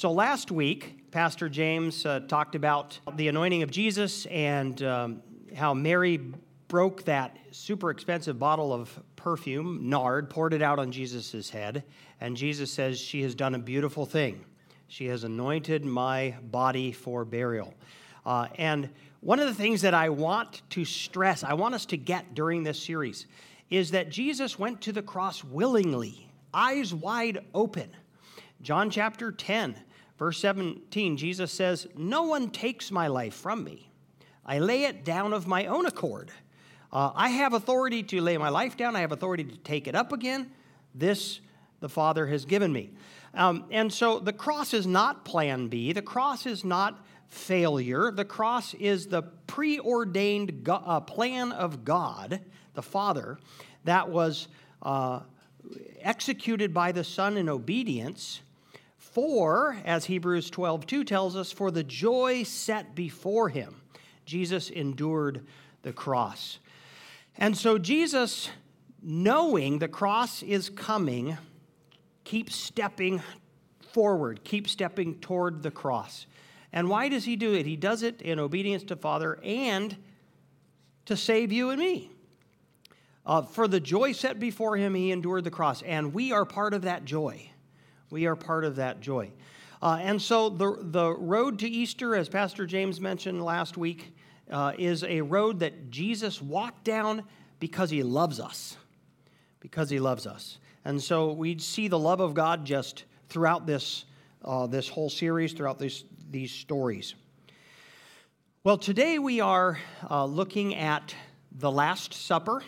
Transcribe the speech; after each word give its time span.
So 0.00 0.10
last 0.10 0.50
week, 0.50 1.10
Pastor 1.10 1.50
James 1.50 2.06
uh, 2.06 2.20
talked 2.20 2.54
about 2.54 2.98
the 3.16 3.28
anointing 3.28 3.62
of 3.62 3.70
Jesus 3.70 4.24
and 4.24 4.82
um, 4.82 5.22
how 5.54 5.74
Mary 5.74 6.16
broke 6.68 7.04
that 7.04 7.36
super 7.50 7.90
expensive 7.90 8.38
bottle 8.38 8.72
of 8.72 8.98
perfume, 9.16 9.90
nard, 9.90 10.30
poured 10.30 10.54
it 10.54 10.62
out 10.62 10.78
on 10.78 10.90
Jesus' 10.90 11.50
head, 11.50 11.84
and 12.18 12.34
Jesus 12.34 12.72
says, 12.72 12.98
She 12.98 13.20
has 13.20 13.34
done 13.34 13.54
a 13.54 13.58
beautiful 13.58 14.06
thing. 14.06 14.42
She 14.88 15.04
has 15.08 15.24
anointed 15.24 15.84
my 15.84 16.34
body 16.44 16.92
for 16.92 17.26
burial. 17.26 17.74
Uh, 18.24 18.46
and 18.54 18.88
one 19.20 19.38
of 19.38 19.48
the 19.48 19.54
things 19.54 19.82
that 19.82 19.92
I 19.92 20.08
want 20.08 20.62
to 20.70 20.86
stress, 20.86 21.44
I 21.44 21.52
want 21.52 21.74
us 21.74 21.84
to 21.84 21.98
get 21.98 22.34
during 22.34 22.62
this 22.62 22.82
series, 22.82 23.26
is 23.68 23.90
that 23.90 24.08
Jesus 24.08 24.58
went 24.58 24.80
to 24.80 24.92
the 24.92 25.02
cross 25.02 25.44
willingly, 25.44 26.26
eyes 26.54 26.94
wide 26.94 27.44
open. 27.52 27.90
John 28.62 28.88
chapter 28.88 29.32
10, 29.32 29.76
verse 30.20 30.38
17, 30.38 31.16
Jesus 31.16 31.50
says, 31.50 31.88
No 31.96 32.22
one 32.22 32.50
takes 32.50 32.92
my 32.92 33.08
life 33.08 33.34
from 33.34 33.64
me. 33.64 33.90
I 34.46 34.60
lay 34.60 34.84
it 34.84 35.04
down 35.04 35.32
of 35.32 35.48
my 35.48 35.66
own 35.66 35.86
accord. 35.86 36.30
Uh, 36.92 37.10
I 37.14 37.30
have 37.30 37.54
authority 37.54 38.02
to 38.04 38.20
lay 38.20 38.36
my 38.36 38.50
life 38.50 38.76
down, 38.76 38.94
I 38.94 39.00
have 39.00 39.10
authority 39.10 39.44
to 39.44 39.56
take 39.58 39.88
it 39.88 39.96
up 39.96 40.12
again. 40.12 40.52
This 40.94 41.40
the 41.80 41.88
Father 41.88 42.26
has 42.26 42.44
given 42.44 42.72
me. 42.72 42.90
Um, 43.32 43.64
and 43.70 43.92
so 43.92 44.18
the 44.18 44.32
cross 44.32 44.74
is 44.74 44.86
not 44.86 45.24
plan 45.24 45.68
B, 45.68 45.92
the 45.92 46.02
cross 46.02 46.46
is 46.46 46.64
not 46.64 47.04
failure. 47.30 48.10
The 48.10 48.24
cross 48.24 48.74
is 48.74 49.06
the 49.06 49.22
preordained 49.22 50.64
go- 50.64 50.82
uh, 50.84 51.00
plan 51.00 51.52
of 51.52 51.84
God, 51.84 52.40
the 52.74 52.82
Father, 52.82 53.38
that 53.84 54.10
was 54.10 54.48
uh, 54.82 55.20
executed 56.00 56.74
by 56.74 56.92
the 56.92 57.04
Son 57.04 57.36
in 57.36 57.48
obedience. 57.48 58.40
For, 59.12 59.76
as 59.84 60.04
Hebrews 60.04 60.50
12 60.50 60.86
2 60.86 61.04
tells 61.04 61.36
us, 61.36 61.50
for 61.50 61.70
the 61.70 61.82
joy 61.82 62.44
set 62.44 62.94
before 62.94 63.48
him, 63.48 63.80
Jesus 64.24 64.70
endured 64.70 65.46
the 65.82 65.92
cross. 65.92 66.58
And 67.36 67.56
so 67.56 67.78
Jesus, 67.78 68.50
knowing 69.02 69.78
the 69.78 69.88
cross 69.88 70.42
is 70.42 70.70
coming, 70.70 71.36
keeps 72.24 72.54
stepping 72.54 73.22
forward, 73.80 74.44
keeps 74.44 74.70
stepping 74.70 75.16
toward 75.16 75.62
the 75.62 75.70
cross. 75.70 76.26
And 76.72 76.88
why 76.88 77.08
does 77.08 77.24
he 77.24 77.34
do 77.34 77.54
it? 77.54 77.66
He 77.66 77.76
does 77.76 78.04
it 78.04 78.22
in 78.22 78.38
obedience 78.38 78.84
to 78.84 78.96
Father 78.96 79.40
and 79.42 79.96
to 81.06 81.16
save 81.16 81.50
you 81.50 81.70
and 81.70 81.80
me. 81.80 82.12
Uh, 83.26 83.42
for 83.42 83.66
the 83.66 83.80
joy 83.80 84.12
set 84.12 84.38
before 84.38 84.76
him, 84.76 84.94
he 84.94 85.10
endured 85.10 85.42
the 85.42 85.50
cross. 85.50 85.82
And 85.82 86.14
we 86.14 86.30
are 86.30 86.44
part 86.44 86.74
of 86.74 86.82
that 86.82 87.04
joy. 87.04 87.49
We 88.10 88.26
are 88.26 88.36
part 88.36 88.64
of 88.64 88.76
that 88.76 89.00
joy. 89.00 89.30
Uh, 89.82 89.98
and 90.00 90.20
so 90.20 90.50
the, 90.50 90.76
the 90.80 91.12
road 91.12 91.58
to 91.60 91.68
Easter, 91.68 92.14
as 92.14 92.28
Pastor 92.28 92.66
James 92.66 93.00
mentioned 93.00 93.42
last 93.42 93.76
week, 93.76 94.14
uh, 94.50 94.72
is 94.78 95.04
a 95.04 95.20
road 95.20 95.60
that 95.60 95.90
Jesus 95.90 96.42
walked 96.42 96.84
down 96.84 97.24
because 97.60 97.88
he 97.88 98.02
loves 98.02 98.40
us. 98.40 98.76
Because 99.60 99.88
he 99.88 100.00
loves 100.00 100.26
us. 100.26 100.58
And 100.84 101.00
so 101.00 101.32
we 101.32 101.58
see 101.58 101.88
the 101.88 101.98
love 101.98 102.20
of 102.20 102.34
God 102.34 102.64
just 102.64 103.04
throughout 103.28 103.66
this, 103.66 104.04
uh, 104.44 104.66
this 104.66 104.88
whole 104.88 105.10
series, 105.10 105.52
throughout 105.52 105.78
this, 105.78 106.04
these 106.30 106.50
stories. 106.50 107.14
Well, 108.64 108.76
today 108.76 109.18
we 109.18 109.40
are 109.40 109.78
uh, 110.10 110.24
looking 110.24 110.74
at 110.74 111.14
the 111.52 111.70
Last 111.70 112.12
Supper. 112.12 112.62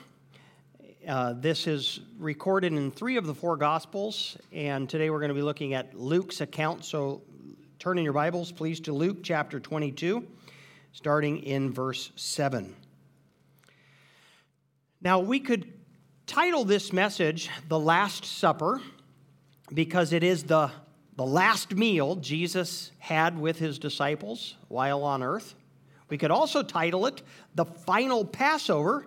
Uh, 1.07 1.33
this 1.33 1.67
is 1.67 1.99
recorded 2.17 2.73
in 2.73 2.93
three 2.93 3.17
of 3.17 3.27
the 3.27 3.35
four 3.35 3.57
Gospels, 3.57 4.37
and 4.53 4.89
today 4.89 5.11
we're 5.11 5.19
going 5.19 5.31
to 5.31 5.35
be 5.35 5.43
looking 5.43 5.75
at 5.75 5.99
Luke's 5.99 6.41
account. 6.41 6.85
So 6.85 7.23
turn 7.81 7.99
in 7.99 8.05
your 8.05 8.13
Bibles, 8.13 8.53
please, 8.53 8.79
to 8.81 8.93
Luke 8.93 9.19
chapter 9.25 9.59
22 9.59 10.25
starting 10.93 11.43
in 11.43 11.73
verse 11.73 12.13
7. 12.15 12.77
Now, 15.01 15.19
we 15.19 15.41
could 15.41 15.73
title 16.27 16.65
this 16.65 16.93
message 16.93 17.51
The 17.67 17.81
Last 17.81 18.25
Supper 18.25 18.81
because 19.75 20.13
it 20.13 20.23
is 20.23 20.45
the, 20.45 20.71
the 21.17 21.25
last 21.25 21.75
meal 21.75 22.15
Jesus 22.15 22.93
had 22.99 23.37
with 23.37 23.59
his 23.59 23.81
disciples 23.81 24.55
while 24.69 25.03
on 25.03 25.23
earth. 25.25 25.57
We 26.09 26.19
could 26.19 26.31
also 26.31 26.63
title 26.63 27.07
it 27.07 27.23
The 27.57 27.65
Final 27.65 28.25
Passover 28.25 29.07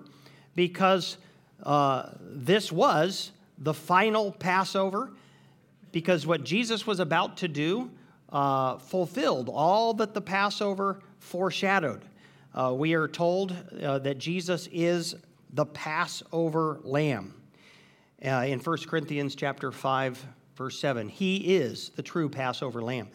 because 0.55 1.17
uh, 1.65 2.09
this 2.19 2.71
was 2.71 3.31
the 3.57 3.73
final 3.73 4.31
Passover 4.31 5.11
because 5.91 6.27
what 6.27 6.43
Jesus 6.43 6.85
was 6.85 6.99
about 6.99 7.37
to 7.37 7.47
do 7.47 7.89
uh, 8.29 8.77
fulfilled 8.77 9.49
all 9.51 9.93
that 9.95 10.13
the 10.13 10.21
Passover 10.21 10.99
foreshadowed. 11.19 12.03
Uh, 12.53 12.73
we 12.75 12.93
are 12.93 13.07
told 13.07 13.55
uh, 13.81 13.99
that 13.99 14.17
Jesus 14.17 14.67
is 14.71 15.15
the 15.53 15.65
Passover 15.65 16.79
lamb. 16.83 17.33
Uh, 18.23 18.45
in 18.47 18.59
1 18.59 18.77
Corinthians 18.87 19.35
chapter 19.35 19.71
5, 19.71 20.25
verse 20.55 20.79
7, 20.79 21.09
he 21.09 21.55
is 21.55 21.89
the 21.95 22.03
true 22.03 22.29
Passover 22.29 22.81
lamb. 22.81 23.09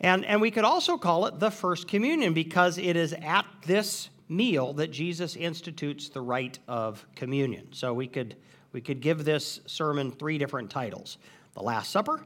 And, 0.00 0.24
and 0.24 0.40
we 0.40 0.50
could 0.50 0.64
also 0.64 0.96
call 0.96 1.26
it 1.26 1.38
the 1.38 1.50
first 1.50 1.88
communion 1.88 2.32
because 2.32 2.78
it 2.78 2.96
is 2.96 3.12
at 3.12 3.46
this 3.66 4.09
meal 4.30 4.72
that 4.74 4.90
Jesus 4.92 5.36
institutes 5.36 6.08
the 6.08 6.20
rite 6.20 6.60
of 6.68 7.04
communion. 7.14 7.66
So 7.72 7.92
we 7.92 8.06
could, 8.06 8.36
we 8.72 8.80
could 8.80 9.00
give 9.00 9.24
this 9.24 9.60
sermon 9.66 10.12
three 10.12 10.38
different 10.38 10.70
titles 10.70 11.18
the 11.54 11.62
Last 11.62 11.90
Supper, 11.90 12.22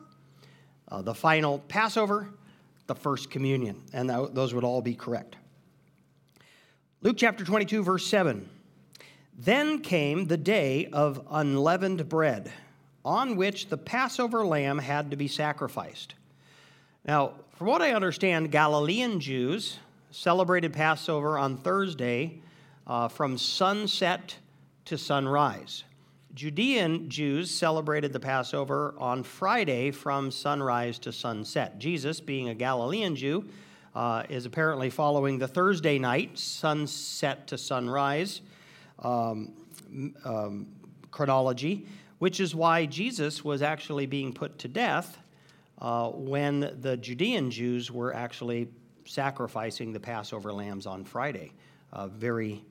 uh, 0.88 1.00
the 1.00 1.15
final 1.15 1.60
Passover, 1.60 2.28
the 2.87 2.94
first 2.94 3.31
communion. 3.31 3.82
And 3.92 4.10
those 4.10 4.53
would 4.53 4.65
all 4.65 4.82
be 4.82 4.94
correct. 4.94 5.37
Luke 7.00 7.16
chapter 7.16 7.44
22, 7.44 7.82
verse 7.82 8.06
7. 8.06 8.48
Then 9.36 9.81
came 9.81 10.26
the 10.26 10.36
day 10.36 10.86
of 10.92 11.26
unleavened 11.31 12.09
bread, 12.09 12.53
on 13.04 13.36
which 13.36 13.69
the 13.69 13.76
Passover 13.76 14.44
lamb 14.47 14.78
had 14.78 15.10
to 15.10 15.16
be 15.16 15.26
sacrificed. 15.26 16.15
Now, 17.04 17.32
from 17.56 17.66
what 17.66 17.82
I 17.82 17.92
understand, 17.92 18.50
Galilean 18.50 19.21
Jews 19.21 19.78
celebrated 20.15 20.73
Passover 20.73 21.37
on 21.37 21.57
Thursday 21.57 22.41
uh, 22.87 23.09
from 23.09 23.37
sunset 23.37 24.37
to 24.85 24.97
sunrise. 24.97 25.83
Judean 26.35 27.09
Jews 27.09 27.51
celebrated 27.51 28.13
the 28.13 28.21
Passover 28.21 28.95
on 28.97 29.25
Friday 29.25 29.91
from 29.91 30.31
sunrise 30.31 31.01
to 31.01 31.11
sunset. 31.11 31.81
Jesus, 31.81 32.21
being 32.21 32.49
a 32.49 32.55
Galilean 32.55 33.17
Jew, 33.17 33.45
uh, 33.97 34.23
is 34.29 34.47
apparently 34.47 34.89
following 34.89 35.37
the 35.37 35.49
Thursday 35.49 35.99
night, 35.99 36.39
sunset 36.39 37.49
to 37.49 37.59
sunrise 37.59 38.41
um, 39.01 39.53
um, 40.25 40.69
chronology, 41.11 41.87
which 42.21 42.39
is 42.39 42.55
why 42.55 42.87
Jesus 42.87 43.45
was 43.45 43.63
actually 43.63 44.07
being 44.07 44.33
put 44.33 44.61
to 44.61 44.69
death 44.69 45.19
uh, 45.81 46.09
when 46.11 46.79
the 46.81 46.97
Judean 46.97 47.51
Jews 47.51 47.91
were 47.91 48.15
actually 48.15 48.69
sacrificing 49.04 49.92
the 49.92 50.00
Passover 50.00 50.53
lambs 50.53 50.87
on 50.87 51.04
Friday. 51.04 51.53
Uh, 51.92 52.09
very 52.09 52.65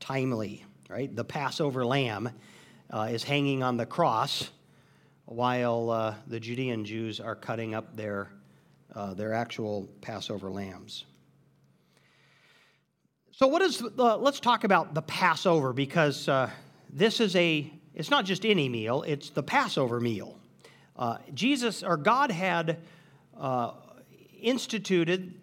timely, 0.00 0.64
right? 0.88 1.14
The 1.14 1.24
Passover 1.24 1.84
lamb 1.84 2.30
uh, 2.90 3.08
is 3.10 3.24
hanging 3.24 3.62
on 3.62 3.76
the 3.76 3.86
cross 3.86 4.50
while 5.24 5.90
uh, 5.90 6.14
the 6.26 6.38
Judean 6.38 6.84
Jews 6.84 7.20
are 7.20 7.34
cutting 7.34 7.74
up 7.74 7.96
their, 7.96 8.28
uh, 8.94 9.14
their 9.14 9.32
actual 9.32 9.88
Passover 10.00 10.50
lambs. 10.50 11.04
So, 13.30 13.46
what 13.46 13.62
is, 13.62 13.82
uh, 13.82 14.18
let's 14.18 14.40
talk 14.40 14.64
about 14.64 14.94
the 14.94 15.02
Passover 15.02 15.72
because 15.72 16.28
uh, 16.28 16.50
this 16.92 17.18
is 17.18 17.34
a, 17.34 17.72
it's 17.94 18.10
not 18.10 18.26
just 18.26 18.44
any 18.44 18.68
meal, 18.68 19.02
it's 19.02 19.30
the 19.30 19.42
Passover 19.42 20.00
meal. 20.00 20.38
Jesus, 21.34 21.82
or 21.82 21.96
God 21.96 22.30
had 22.30 22.78
instituted 24.40 25.34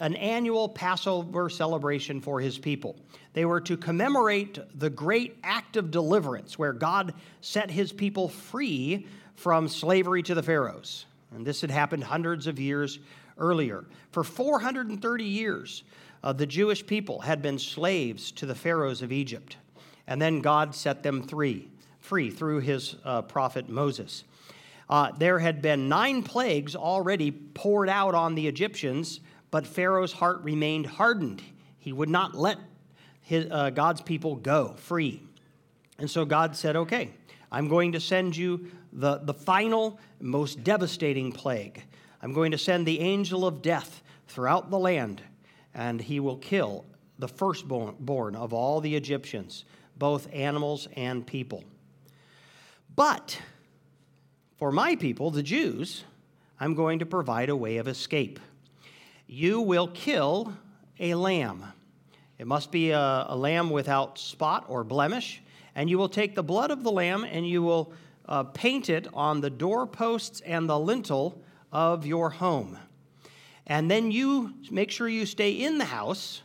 an 0.00 0.14
annual 0.16 0.68
Passover 0.68 1.48
celebration 1.48 2.20
for 2.20 2.40
his 2.40 2.58
people. 2.58 2.96
They 3.32 3.44
were 3.44 3.60
to 3.62 3.76
commemorate 3.76 4.58
the 4.78 4.90
great 4.90 5.36
act 5.44 5.76
of 5.76 5.90
deliverance 5.90 6.58
where 6.58 6.72
God 6.72 7.14
set 7.40 7.70
his 7.70 7.92
people 7.92 8.28
free 8.28 9.06
from 9.34 9.68
slavery 9.68 10.22
to 10.24 10.34
the 10.34 10.42
Pharaohs. 10.42 11.06
And 11.34 11.46
this 11.46 11.60
had 11.60 11.70
happened 11.70 12.04
hundreds 12.04 12.46
of 12.46 12.58
years 12.58 12.98
earlier. 13.38 13.84
For 14.10 14.24
430 14.24 15.24
years, 15.24 15.84
uh, 16.22 16.32
the 16.32 16.46
Jewish 16.46 16.86
people 16.86 17.20
had 17.20 17.42
been 17.42 17.58
slaves 17.58 18.32
to 18.32 18.46
the 18.46 18.54
Pharaohs 18.54 19.02
of 19.02 19.12
Egypt. 19.12 19.56
And 20.06 20.20
then 20.20 20.40
God 20.40 20.74
set 20.74 21.02
them 21.02 21.22
free, 21.22 21.68
free 22.00 22.30
through 22.30 22.60
his 22.60 22.96
uh, 23.04 23.22
prophet 23.22 23.68
Moses. 23.68 24.24
Uh, 24.88 25.10
there 25.18 25.40
had 25.40 25.60
been 25.60 25.88
nine 25.88 26.22
plagues 26.22 26.76
already 26.76 27.32
poured 27.32 27.88
out 27.88 28.14
on 28.14 28.34
the 28.34 28.46
Egyptians 28.46 29.20
but 29.56 29.66
Pharaoh's 29.66 30.12
heart 30.12 30.42
remained 30.42 30.84
hardened. 30.84 31.42
He 31.78 31.90
would 31.90 32.10
not 32.10 32.34
let 32.34 32.58
his, 33.22 33.50
uh, 33.50 33.70
God's 33.70 34.02
people 34.02 34.36
go 34.36 34.74
free. 34.76 35.22
And 35.98 36.10
so 36.10 36.26
God 36.26 36.54
said, 36.54 36.76
Okay, 36.76 37.08
I'm 37.50 37.66
going 37.66 37.92
to 37.92 37.98
send 37.98 38.36
you 38.36 38.70
the, 38.92 39.16
the 39.16 39.32
final, 39.32 39.98
most 40.20 40.62
devastating 40.62 41.32
plague. 41.32 41.82
I'm 42.20 42.34
going 42.34 42.50
to 42.50 42.58
send 42.58 42.84
the 42.84 43.00
angel 43.00 43.46
of 43.46 43.62
death 43.62 44.02
throughout 44.28 44.68
the 44.68 44.78
land, 44.78 45.22
and 45.72 46.02
he 46.02 46.20
will 46.20 46.36
kill 46.36 46.84
the 47.18 47.26
firstborn 47.26 48.36
of 48.36 48.52
all 48.52 48.82
the 48.82 48.94
Egyptians, 48.94 49.64
both 49.96 50.28
animals 50.34 50.86
and 50.98 51.26
people. 51.26 51.64
But 52.94 53.40
for 54.58 54.70
my 54.70 54.96
people, 54.96 55.30
the 55.30 55.42
Jews, 55.42 56.04
I'm 56.60 56.74
going 56.74 56.98
to 56.98 57.06
provide 57.06 57.48
a 57.48 57.56
way 57.56 57.78
of 57.78 57.88
escape. 57.88 58.38
You 59.26 59.60
will 59.60 59.88
kill 59.88 60.52
a 60.98 61.14
lamb. 61.14 61.64
It 62.38 62.46
must 62.46 62.70
be 62.70 62.90
a, 62.90 63.26
a 63.28 63.36
lamb 63.36 63.70
without 63.70 64.18
spot 64.18 64.66
or 64.68 64.84
blemish. 64.84 65.42
And 65.74 65.90
you 65.90 65.98
will 65.98 66.08
take 66.08 66.34
the 66.34 66.42
blood 66.42 66.70
of 66.70 66.82
the 66.82 66.92
lamb 66.92 67.24
and 67.24 67.46
you 67.46 67.62
will 67.62 67.92
uh, 68.28 68.44
paint 68.44 68.88
it 68.88 69.08
on 69.12 69.40
the 69.40 69.50
doorposts 69.50 70.40
and 70.40 70.68
the 70.68 70.78
lintel 70.78 71.42
of 71.72 72.06
your 72.06 72.30
home. 72.30 72.78
And 73.66 73.90
then 73.90 74.10
you 74.10 74.54
make 74.70 74.90
sure 74.90 75.08
you 75.08 75.26
stay 75.26 75.52
in 75.52 75.78
the 75.78 75.84
house 75.84 76.42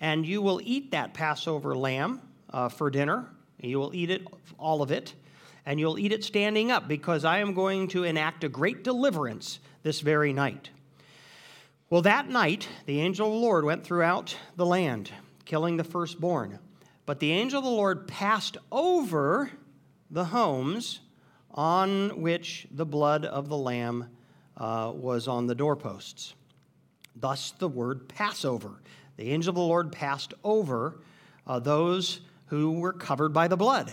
and 0.00 0.26
you 0.26 0.42
will 0.42 0.60
eat 0.64 0.90
that 0.90 1.14
Passover 1.14 1.76
lamb 1.76 2.20
uh, 2.50 2.68
for 2.68 2.90
dinner. 2.90 3.28
You 3.60 3.78
will 3.78 3.94
eat 3.94 4.10
it, 4.10 4.26
all 4.58 4.82
of 4.82 4.90
it, 4.90 5.14
and 5.64 5.78
you'll 5.78 5.98
eat 5.98 6.12
it 6.12 6.24
standing 6.24 6.70
up 6.70 6.88
because 6.88 7.24
I 7.24 7.38
am 7.38 7.54
going 7.54 7.88
to 7.88 8.04
enact 8.04 8.44
a 8.44 8.48
great 8.48 8.84
deliverance 8.84 9.60
this 9.82 10.00
very 10.00 10.32
night. 10.32 10.70
Well, 11.90 12.02
that 12.02 12.30
night, 12.30 12.66
the 12.86 13.00
angel 13.00 13.26
of 13.26 13.34
the 13.34 13.38
Lord 13.38 13.64
went 13.64 13.84
throughout 13.84 14.36
the 14.56 14.64
land, 14.64 15.10
killing 15.44 15.76
the 15.76 15.84
firstborn. 15.84 16.58
But 17.04 17.20
the 17.20 17.32
angel 17.32 17.58
of 17.58 17.64
the 17.64 17.70
Lord 17.70 18.08
passed 18.08 18.56
over 18.72 19.50
the 20.10 20.24
homes 20.24 21.00
on 21.50 22.22
which 22.22 22.66
the 22.70 22.86
blood 22.86 23.26
of 23.26 23.50
the 23.50 23.56
lamb 23.56 24.08
uh, 24.56 24.92
was 24.94 25.28
on 25.28 25.46
the 25.46 25.54
doorposts. 25.54 26.34
Thus, 27.14 27.50
the 27.50 27.68
word 27.68 28.08
Passover. 28.08 28.80
The 29.18 29.30
angel 29.30 29.50
of 29.50 29.56
the 29.56 29.60
Lord 29.60 29.92
passed 29.92 30.32
over 30.42 31.00
uh, 31.46 31.58
those 31.58 32.20
who 32.46 32.72
were 32.72 32.94
covered 32.94 33.34
by 33.34 33.46
the 33.46 33.58
blood. 33.58 33.92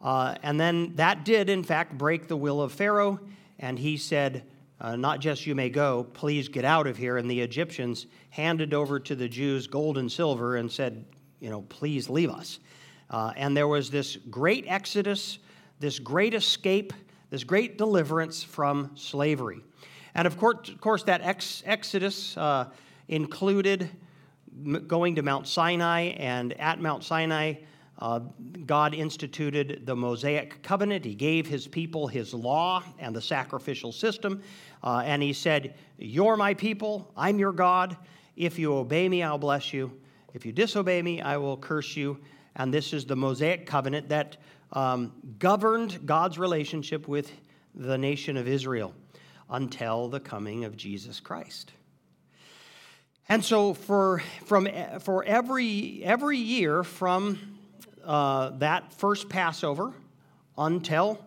Uh, 0.00 0.36
and 0.42 0.60
then 0.60 0.94
that 0.96 1.24
did, 1.24 1.48
in 1.48 1.64
fact, 1.64 1.96
break 1.96 2.28
the 2.28 2.36
will 2.36 2.60
of 2.60 2.70
Pharaoh, 2.70 3.18
and 3.58 3.78
he 3.78 3.96
said, 3.96 4.44
uh, 4.80 4.96
Not 4.96 5.20
just 5.20 5.46
you 5.46 5.54
may 5.54 5.68
go, 5.68 6.04
please 6.12 6.48
get 6.48 6.64
out 6.64 6.86
of 6.86 6.96
here. 6.96 7.16
And 7.16 7.30
the 7.30 7.40
Egyptians 7.40 8.06
handed 8.30 8.74
over 8.74 9.00
to 9.00 9.14
the 9.14 9.28
Jews 9.28 9.66
gold 9.66 9.98
and 9.98 10.10
silver 10.10 10.56
and 10.56 10.70
said, 10.70 11.04
You 11.40 11.50
know, 11.50 11.62
please 11.62 12.08
leave 12.08 12.30
us. 12.30 12.60
Uh, 13.10 13.32
and 13.36 13.56
there 13.56 13.68
was 13.68 13.90
this 13.90 14.16
great 14.30 14.64
exodus, 14.68 15.38
this 15.80 15.98
great 15.98 16.34
escape, 16.34 16.92
this 17.30 17.44
great 17.44 17.78
deliverance 17.78 18.42
from 18.42 18.90
slavery. 18.94 19.62
And 20.14 20.26
of 20.26 20.36
course, 20.36 20.68
of 20.68 20.80
course 20.80 21.02
that 21.04 21.20
ex- 21.22 21.62
exodus 21.64 22.36
uh, 22.36 22.66
included 23.08 23.88
going 24.86 25.14
to 25.14 25.22
Mount 25.22 25.46
Sinai, 25.46 26.14
and 26.16 26.52
at 26.54 26.80
Mount 26.80 27.04
Sinai, 27.04 27.54
uh, 28.00 28.20
God 28.66 28.94
instituted 28.94 29.82
the 29.84 29.94
Mosaic 29.94 30.62
covenant. 30.62 31.04
He 31.04 31.14
gave 31.14 31.46
his 31.46 31.66
people 31.66 32.06
his 32.06 32.32
law 32.32 32.82
and 32.98 33.14
the 33.14 33.20
sacrificial 33.20 33.92
system. 33.92 34.42
Uh, 34.82 35.02
and 35.04 35.22
he 35.22 35.32
said, 35.32 35.74
You're 35.98 36.36
my 36.36 36.54
people, 36.54 37.12
I'm 37.16 37.38
your 37.38 37.52
God. 37.52 37.96
If 38.36 38.58
you 38.58 38.74
obey 38.74 39.08
me, 39.08 39.22
I'll 39.22 39.38
bless 39.38 39.72
you. 39.72 39.92
If 40.34 40.46
you 40.46 40.52
disobey 40.52 41.02
me, 41.02 41.20
I 41.20 41.36
will 41.36 41.56
curse 41.56 41.96
you. 41.96 42.18
And 42.54 42.72
this 42.72 42.92
is 42.92 43.04
the 43.04 43.16
Mosaic 43.16 43.66
covenant 43.66 44.08
that 44.10 44.36
um, 44.72 45.12
governed 45.38 46.06
God's 46.06 46.38
relationship 46.38 47.08
with 47.08 47.32
the 47.74 47.96
nation 47.96 48.36
of 48.36 48.46
Israel 48.46 48.94
until 49.50 50.08
the 50.08 50.20
coming 50.20 50.64
of 50.64 50.76
Jesus 50.76 51.20
Christ. 51.20 51.72
And 53.28 53.44
so, 53.44 53.74
for, 53.74 54.22
from, 54.46 54.68
for 55.00 55.22
every, 55.24 56.02
every 56.02 56.38
year 56.38 56.82
from 56.82 57.58
uh, 58.04 58.50
that 58.58 58.92
first 58.94 59.28
Passover 59.28 59.92
until 60.56 61.24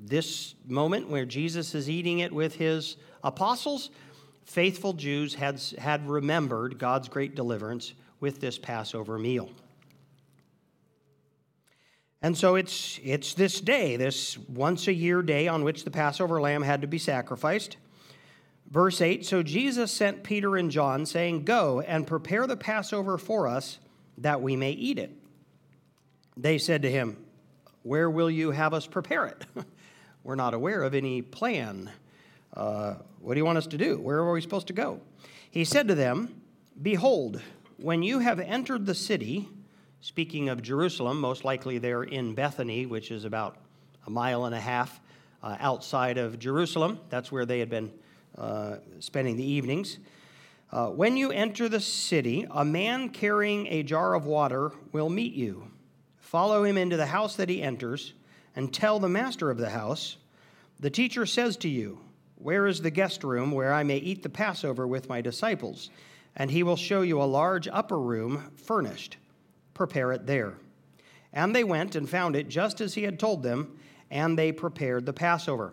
this 0.00 0.54
moment 0.66 1.08
where 1.08 1.24
Jesus 1.24 1.74
is 1.74 1.88
eating 1.88 2.20
it 2.20 2.32
with 2.32 2.54
his 2.54 2.96
apostles, 3.22 3.90
faithful 4.44 4.92
Jews 4.92 5.34
had, 5.34 5.60
had 5.78 6.08
remembered 6.08 6.78
God's 6.78 7.08
great 7.08 7.34
deliverance 7.34 7.92
with 8.20 8.40
this 8.40 8.58
Passover 8.58 9.18
meal. 9.18 9.50
And 12.22 12.36
so 12.36 12.56
it's, 12.56 13.00
it's 13.02 13.32
this 13.34 13.60
day, 13.60 13.96
this 13.96 14.36
once 14.36 14.88
a 14.88 14.92
year 14.92 15.22
day 15.22 15.48
on 15.48 15.64
which 15.64 15.84
the 15.84 15.90
Passover 15.90 16.40
lamb 16.40 16.62
had 16.62 16.82
to 16.82 16.86
be 16.86 16.98
sacrificed. 16.98 17.78
Verse 18.68 19.00
8 19.00 19.24
So 19.24 19.42
Jesus 19.42 19.90
sent 19.90 20.22
Peter 20.22 20.56
and 20.56 20.70
John, 20.70 21.06
saying, 21.06 21.44
Go 21.44 21.80
and 21.80 22.06
prepare 22.06 22.46
the 22.46 22.56
Passover 22.56 23.16
for 23.16 23.48
us, 23.48 23.78
that 24.18 24.42
we 24.42 24.54
may 24.54 24.72
eat 24.72 24.98
it. 24.98 25.12
They 26.36 26.58
said 26.58 26.82
to 26.82 26.90
him, 26.90 27.16
Where 27.82 28.10
will 28.10 28.30
you 28.30 28.50
have 28.50 28.74
us 28.74 28.86
prepare 28.86 29.26
it? 29.26 29.44
We're 30.22 30.34
not 30.34 30.54
aware 30.54 30.82
of 30.82 30.94
any 30.94 31.22
plan. 31.22 31.90
Uh, 32.54 32.94
what 33.20 33.34
do 33.34 33.38
you 33.38 33.44
want 33.44 33.58
us 33.58 33.66
to 33.68 33.78
do? 33.78 33.98
Where 33.98 34.18
are 34.18 34.32
we 34.32 34.40
supposed 34.40 34.66
to 34.66 34.72
go? 34.72 35.00
He 35.50 35.64
said 35.64 35.88
to 35.88 35.94
them, 35.94 36.42
Behold, 36.80 37.40
when 37.78 38.02
you 38.02 38.18
have 38.18 38.38
entered 38.38 38.86
the 38.86 38.94
city, 38.94 39.48
speaking 40.00 40.48
of 40.48 40.62
Jerusalem, 40.62 41.20
most 41.20 41.44
likely 41.44 41.78
they're 41.78 42.02
in 42.02 42.34
Bethany, 42.34 42.86
which 42.86 43.10
is 43.10 43.24
about 43.24 43.56
a 44.06 44.10
mile 44.10 44.44
and 44.44 44.54
a 44.54 44.60
half 44.60 45.00
uh, 45.42 45.56
outside 45.58 46.18
of 46.18 46.38
Jerusalem. 46.38 47.00
That's 47.08 47.32
where 47.32 47.46
they 47.46 47.58
had 47.58 47.70
been 47.70 47.90
uh, 48.36 48.76
spending 48.98 49.36
the 49.36 49.44
evenings. 49.44 49.98
Uh, 50.70 50.88
when 50.88 51.16
you 51.16 51.32
enter 51.32 51.68
the 51.68 51.80
city, 51.80 52.46
a 52.50 52.64
man 52.64 53.08
carrying 53.08 53.66
a 53.68 53.82
jar 53.82 54.14
of 54.14 54.24
water 54.24 54.72
will 54.92 55.08
meet 55.08 55.32
you. 55.32 55.70
Follow 56.18 56.62
him 56.62 56.76
into 56.76 56.96
the 56.96 57.06
house 57.06 57.34
that 57.36 57.48
he 57.48 57.60
enters, 57.60 58.12
and 58.56 58.72
tell 58.72 58.98
the 58.98 59.08
master 59.08 59.50
of 59.50 59.58
the 59.58 59.70
house, 59.70 60.16
The 60.78 60.90
teacher 60.90 61.26
says 61.26 61.56
to 61.58 61.68
you, 61.68 62.00
Where 62.36 62.66
is 62.66 62.82
the 62.82 62.90
guest 62.90 63.22
room 63.24 63.52
where 63.52 63.72
I 63.72 63.82
may 63.82 63.98
eat 63.98 64.22
the 64.22 64.28
Passover 64.28 64.86
with 64.86 65.08
my 65.08 65.20
disciples? 65.20 65.90
And 66.36 66.50
he 66.50 66.62
will 66.62 66.76
show 66.76 67.02
you 67.02 67.20
a 67.20 67.24
large 67.24 67.68
upper 67.68 67.98
room 67.98 68.52
furnished. 68.56 69.16
Prepare 69.74 70.12
it 70.12 70.26
there. 70.26 70.54
And 71.32 71.54
they 71.54 71.64
went 71.64 71.96
and 71.96 72.08
found 72.08 72.36
it 72.36 72.48
just 72.48 72.80
as 72.80 72.94
he 72.94 73.02
had 73.02 73.18
told 73.18 73.42
them, 73.42 73.78
and 74.10 74.38
they 74.38 74.52
prepared 74.52 75.06
the 75.06 75.12
Passover. 75.12 75.72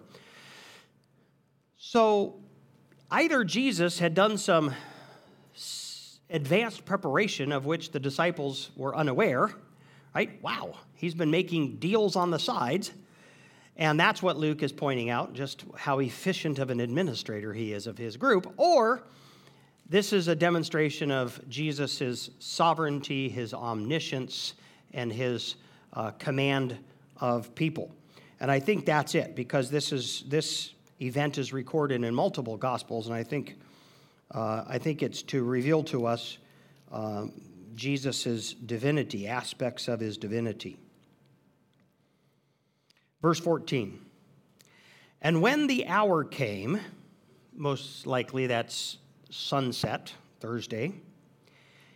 So 1.78 2.36
either 3.10 3.44
Jesus 3.44 4.00
had 4.00 4.14
done 4.14 4.38
some 4.38 4.74
advanced 6.30 6.86
preparation 6.86 7.52
of 7.52 7.66
which 7.66 7.92
the 7.92 8.00
disciples 8.00 8.72
were 8.76 8.96
unaware 8.96 9.52
right? 10.18 10.42
Wow, 10.42 10.74
he's 10.96 11.14
been 11.14 11.30
making 11.30 11.76
deals 11.76 12.16
on 12.16 12.32
the 12.32 12.40
sides. 12.40 12.92
And 13.76 14.00
that's 14.00 14.24
what 14.24 14.36
Luke 14.36 14.64
is 14.64 14.72
pointing 14.72 15.12
out, 15.12 15.36
just 15.36 15.64
how 15.76 16.00
efficient 16.00 16.58
of 16.58 16.72
an 16.72 16.80
administrator 16.80 17.54
he 17.54 17.72
is 17.72 17.86
of 17.86 18.00
his 18.00 18.18
group. 18.18 18.52
Or 18.58 19.04
this 19.88 20.14
is 20.14 20.28
a 20.28 20.36
demonstration 20.36 21.12
of 21.12 21.40
Jesus' 21.48 22.32
sovereignty, 22.40 23.30
his 23.30 23.54
omniscience, 23.54 24.56
and 24.92 25.14
his 25.14 25.58
uh, 25.94 26.10
command 26.18 26.80
of 27.22 27.54
people. 27.54 27.92
And 28.40 28.50
I 28.50 28.60
think 28.60 28.88
that's 28.88 29.14
it, 29.14 29.36
because 29.36 29.70
this, 29.70 29.92
is, 29.92 30.24
this 30.28 30.74
event 31.00 31.38
is 31.38 31.54
recorded 31.54 32.04
in 32.04 32.16
multiple 32.16 32.58
gospels, 32.58 33.06
and 33.06 33.16
I 33.16 33.24
think, 33.24 33.56
uh, 34.32 34.64
I 34.68 34.80
think 34.80 35.04
it's 35.04 35.22
to 35.24 35.44
reveal 35.44 35.84
to 35.84 36.08
us 36.08 36.40
um, 36.92 37.34
Jesus' 37.78 38.54
divinity, 38.54 39.28
aspects 39.28 39.88
of 39.88 40.00
his 40.00 40.18
divinity. 40.18 40.78
Verse 43.22 43.40
14 43.40 44.00
And 45.22 45.42
when 45.42 45.68
the 45.68 45.88
hour 45.88 46.24
came, 46.24 46.82
most 47.54 48.06
likely 48.08 48.48
that's 48.48 48.98
sunset, 49.30 50.12
Thursday, 50.40 50.94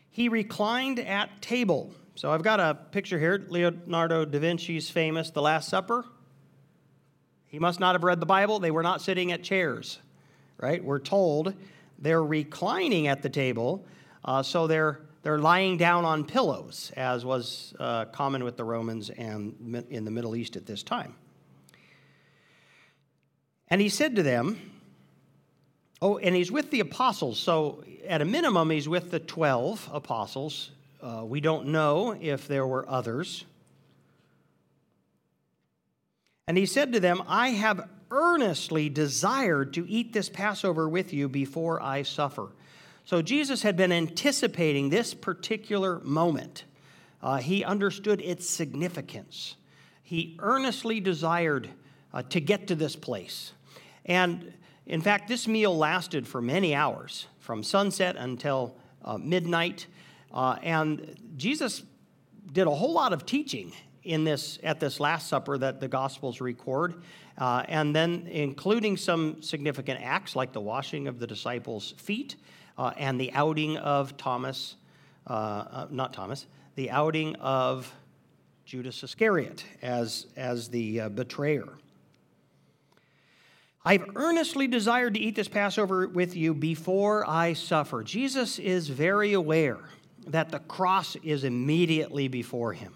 he 0.09 0.29
reclined 0.29 0.99
at 0.99 1.41
table. 1.41 1.93
So 2.15 2.31
I've 2.31 2.43
got 2.43 2.59
a 2.59 2.75
picture 2.75 3.17
here 3.17 3.43
Leonardo 3.49 4.25
da 4.25 4.39
Vinci's 4.39 4.89
famous 4.89 5.31
The 5.31 5.41
Last 5.41 5.69
Supper. 5.69 6.05
He 7.47 7.59
must 7.59 7.79
not 7.79 7.95
have 7.95 8.03
read 8.03 8.19
the 8.19 8.25
Bible. 8.25 8.59
They 8.59 8.71
were 8.71 8.83
not 8.83 9.01
sitting 9.01 9.31
at 9.31 9.43
chairs, 9.43 9.99
right? 10.57 10.83
We're 10.83 10.99
told 10.99 11.53
they're 11.97 12.23
reclining 12.23 13.07
at 13.07 13.21
the 13.21 13.29
table, 13.29 13.85
uh, 14.23 14.43
so 14.43 14.67
they're 14.67 14.99
they're 15.23 15.39
lying 15.39 15.77
down 15.77 16.05
on 16.05 16.25
pillows, 16.25 16.91
as 16.95 17.23
was 17.23 17.73
uh, 17.79 18.05
common 18.05 18.43
with 18.43 18.57
the 18.57 18.63
Romans 18.63 19.09
and 19.09 19.85
in 19.89 20.05
the 20.05 20.11
Middle 20.11 20.35
East 20.35 20.55
at 20.55 20.65
this 20.65 20.81
time. 20.81 21.15
And 23.67 23.79
he 23.79 23.89
said 23.89 24.15
to 24.15 24.23
them, 24.23 24.59
Oh, 26.01 26.17
and 26.17 26.35
he's 26.35 26.51
with 26.51 26.71
the 26.71 26.79
apostles. 26.79 27.39
So, 27.39 27.83
at 28.07 28.21
a 28.21 28.25
minimum, 28.25 28.71
he's 28.71 28.89
with 28.89 29.11
the 29.11 29.19
12 29.19 29.89
apostles. 29.93 30.71
Uh, 30.99 31.23
we 31.23 31.41
don't 31.41 31.67
know 31.67 32.17
if 32.19 32.47
there 32.47 32.65
were 32.65 32.89
others. 32.89 33.45
And 36.47 36.57
he 36.57 36.65
said 36.65 36.93
to 36.93 36.99
them, 36.99 37.21
I 37.27 37.49
have 37.49 37.87
earnestly 38.09 38.89
desired 38.89 39.73
to 39.75 39.87
eat 39.87 40.11
this 40.11 40.27
Passover 40.27 40.89
with 40.89 41.13
you 41.13 41.29
before 41.29 41.81
I 41.81 42.01
suffer. 42.01 42.49
So 43.05 43.21
Jesus 43.21 43.63
had 43.63 43.75
been 43.75 43.91
anticipating 43.91 44.89
this 44.89 45.13
particular 45.13 45.99
moment. 45.99 46.65
Uh, 47.21 47.37
he 47.37 47.63
understood 47.63 48.21
its 48.21 48.49
significance. 48.49 49.55
He 50.03 50.37
earnestly 50.39 50.99
desired 50.99 51.69
uh, 52.13 52.23
to 52.23 52.39
get 52.39 52.67
to 52.67 52.75
this 52.75 52.95
place. 52.95 53.53
And 54.05 54.53
in 54.85 55.01
fact, 55.01 55.27
this 55.27 55.47
meal 55.47 55.77
lasted 55.77 56.27
for 56.27 56.41
many 56.41 56.75
hours, 56.75 57.27
from 57.39 57.63
sunset 57.63 58.15
until 58.17 58.75
uh, 59.03 59.17
midnight. 59.17 59.87
Uh, 60.33 60.57
and 60.61 61.15
Jesus 61.37 61.83
did 62.51 62.67
a 62.67 62.71
whole 62.71 62.93
lot 62.93 63.13
of 63.13 63.25
teaching 63.25 63.71
in 64.03 64.23
this 64.23 64.57
at 64.63 64.79
this 64.79 64.99
last 64.99 65.27
supper 65.27 65.57
that 65.57 65.79
the 65.79 65.87
gospels 65.87 66.41
record 66.41 67.03
uh, 67.37 67.63
and 67.67 67.95
then 67.95 68.27
including 68.31 68.97
some 68.97 69.41
significant 69.41 70.01
acts 70.01 70.35
like 70.35 70.51
the 70.53 70.61
washing 70.61 71.07
of 71.07 71.19
the 71.19 71.27
disciples 71.27 71.93
feet 71.97 72.35
uh, 72.81 72.93
and 72.97 73.19
the 73.19 73.31
outing 73.33 73.77
of 73.77 74.17
thomas 74.17 74.75
uh, 75.27 75.33
uh 75.33 75.87
not 75.91 76.13
thomas 76.13 76.47
the 76.75 76.89
outing 76.89 77.35
of 77.35 77.91
judas 78.65 79.03
iscariot 79.03 79.63
as 79.81 80.27
as 80.35 80.69
the 80.69 81.01
uh, 81.01 81.09
betrayer 81.09 81.67
I've 83.83 84.05
earnestly 84.15 84.67
desired 84.67 85.15
to 85.15 85.19
eat 85.19 85.35
this 85.35 85.47
Passover 85.47 86.07
with 86.07 86.35
you 86.35 86.53
before 86.53 87.27
I 87.27 87.53
suffer. 87.53 88.03
Jesus 88.03 88.59
is 88.59 88.87
very 88.87 89.33
aware 89.33 89.79
that 90.27 90.51
the 90.51 90.59
cross 90.59 91.15
is 91.23 91.43
immediately 91.43 92.27
before 92.27 92.73
him. 92.73 92.93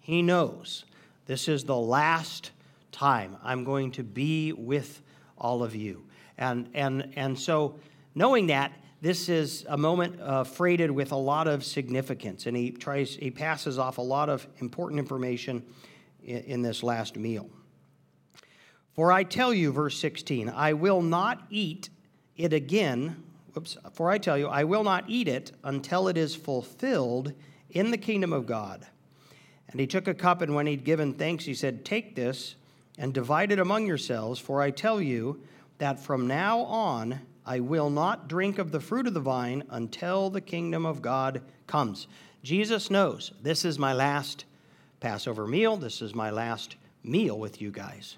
He 0.00 0.22
knows 0.22 0.84
this 1.26 1.46
is 1.46 1.62
the 1.62 1.76
last 1.76 2.50
time 2.90 3.36
I'm 3.44 3.62
going 3.62 3.92
to 3.92 4.02
be 4.02 4.52
with 4.52 5.00
all 5.38 5.62
of 5.62 5.76
you. 5.76 6.04
And, 6.38 6.68
and, 6.74 7.12
and 7.14 7.38
so, 7.38 7.78
knowing 8.14 8.48
that, 8.48 8.72
this 9.06 9.28
is 9.28 9.64
a 9.68 9.76
moment 9.76 10.20
uh, 10.20 10.42
freighted 10.42 10.90
with 10.90 11.12
a 11.12 11.16
lot 11.16 11.46
of 11.46 11.64
significance, 11.64 12.46
and 12.46 12.56
he 12.56 12.72
tries 12.72 13.14
he 13.14 13.30
passes 13.30 13.78
off 13.78 13.98
a 13.98 14.02
lot 14.02 14.28
of 14.28 14.44
important 14.58 14.98
information 14.98 15.62
in, 16.24 16.38
in 16.38 16.62
this 16.62 16.82
last 16.82 17.16
meal. 17.16 17.48
For 18.94 19.12
I 19.12 19.22
tell 19.22 19.54
you, 19.54 19.70
verse 19.70 19.96
16, 20.00 20.48
I 20.48 20.72
will 20.72 21.02
not 21.02 21.46
eat 21.50 21.88
it 22.36 22.52
again. 22.52 23.22
Whoops, 23.52 23.76
for 23.92 24.10
I 24.10 24.18
tell 24.18 24.36
you, 24.36 24.48
I 24.48 24.64
will 24.64 24.82
not 24.82 25.04
eat 25.06 25.28
it 25.28 25.52
until 25.62 26.08
it 26.08 26.16
is 26.16 26.34
fulfilled 26.34 27.32
in 27.70 27.92
the 27.92 27.98
kingdom 27.98 28.32
of 28.32 28.44
God. 28.44 28.88
And 29.68 29.78
he 29.78 29.86
took 29.86 30.08
a 30.08 30.14
cup, 30.14 30.42
and 30.42 30.52
when 30.52 30.66
he'd 30.66 30.82
given 30.82 31.12
thanks, 31.12 31.44
he 31.44 31.54
said, 31.54 31.84
Take 31.84 32.16
this 32.16 32.56
and 32.98 33.14
divide 33.14 33.52
it 33.52 33.60
among 33.60 33.86
yourselves, 33.86 34.40
for 34.40 34.60
I 34.60 34.72
tell 34.72 35.00
you 35.00 35.42
that 35.78 36.00
from 36.00 36.26
now 36.26 36.60
on 36.62 37.20
I 37.46 37.60
will 37.60 37.90
not 37.90 38.28
drink 38.28 38.58
of 38.58 38.72
the 38.72 38.80
fruit 38.80 39.06
of 39.06 39.14
the 39.14 39.20
vine 39.20 39.62
until 39.70 40.30
the 40.30 40.40
kingdom 40.40 40.84
of 40.84 41.00
God 41.00 41.42
comes. 41.68 42.08
Jesus 42.42 42.90
knows 42.90 43.30
this 43.40 43.64
is 43.64 43.78
my 43.78 43.92
last 43.92 44.44
Passover 44.98 45.46
meal. 45.46 45.76
This 45.76 46.02
is 46.02 46.12
my 46.12 46.30
last 46.30 46.74
meal 47.04 47.38
with 47.38 47.62
you 47.62 47.70
guys. 47.70 48.16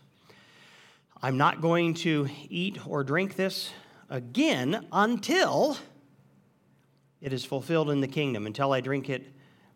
I'm 1.21 1.37
not 1.37 1.61
going 1.61 1.95
to 1.95 2.29
eat 2.49 2.79
or 2.87 3.05
drink 3.05 3.37
this 3.37 3.71
again 4.09 4.87
until 4.93 5.77
it 7.21 7.33
is 7.33 7.45
fulfilled 7.45 7.91
in 7.91 8.01
the 8.01 8.09
kingdom, 8.09 8.47
until 8.47 8.73
I 8.73 8.81
drink 8.81 9.11
it 9.11 9.27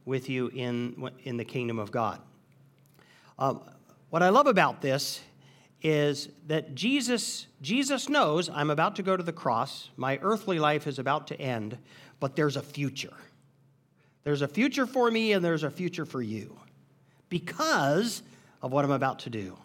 with 0.07 0.31
you 0.31 0.49
in, 0.49 1.11
in 1.25 1.37
the 1.37 1.45
kingdom 1.45 1.79
of 1.79 1.91
God. 1.91 2.21
Uh, 3.39 3.55
what 4.09 4.23
I 4.23 4.31
love 4.31 4.47
about 4.47 4.81
this 4.81 5.21
is 5.83 6.29
that 6.47 6.75
Jesus, 6.75 7.47
Jesus 7.61 8.09
knows 8.09 8.49
I'm 8.49 8.71
about 8.71 8.97
to 8.97 9.03
go 9.03 9.17
to 9.17 9.23
the 9.23 9.33
cross, 9.33 9.91
my 9.97 10.19
earthly 10.23 10.59
life 10.59 10.87
is 10.87 10.99
about 10.99 11.27
to 11.29 11.41
end, 11.41 11.77
but 12.21 12.37
there's 12.37 12.57
a 12.57 12.63
future. 12.63 13.15
There's 14.25 14.43
a 14.43 14.49
future 14.49 14.87
for 14.87 15.11
me 15.11 15.33
and 15.33 15.45
there's 15.45 15.65
a 15.65 15.71
future 15.71 16.07
for 16.07 16.23
you 16.23 16.57
because 17.29 18.23
of 18.63 18.73
what 18.73 18.85
I'm 18.85 18.93
about 18.93 19.21
to 19.21 19.31
do. 19.31 19.57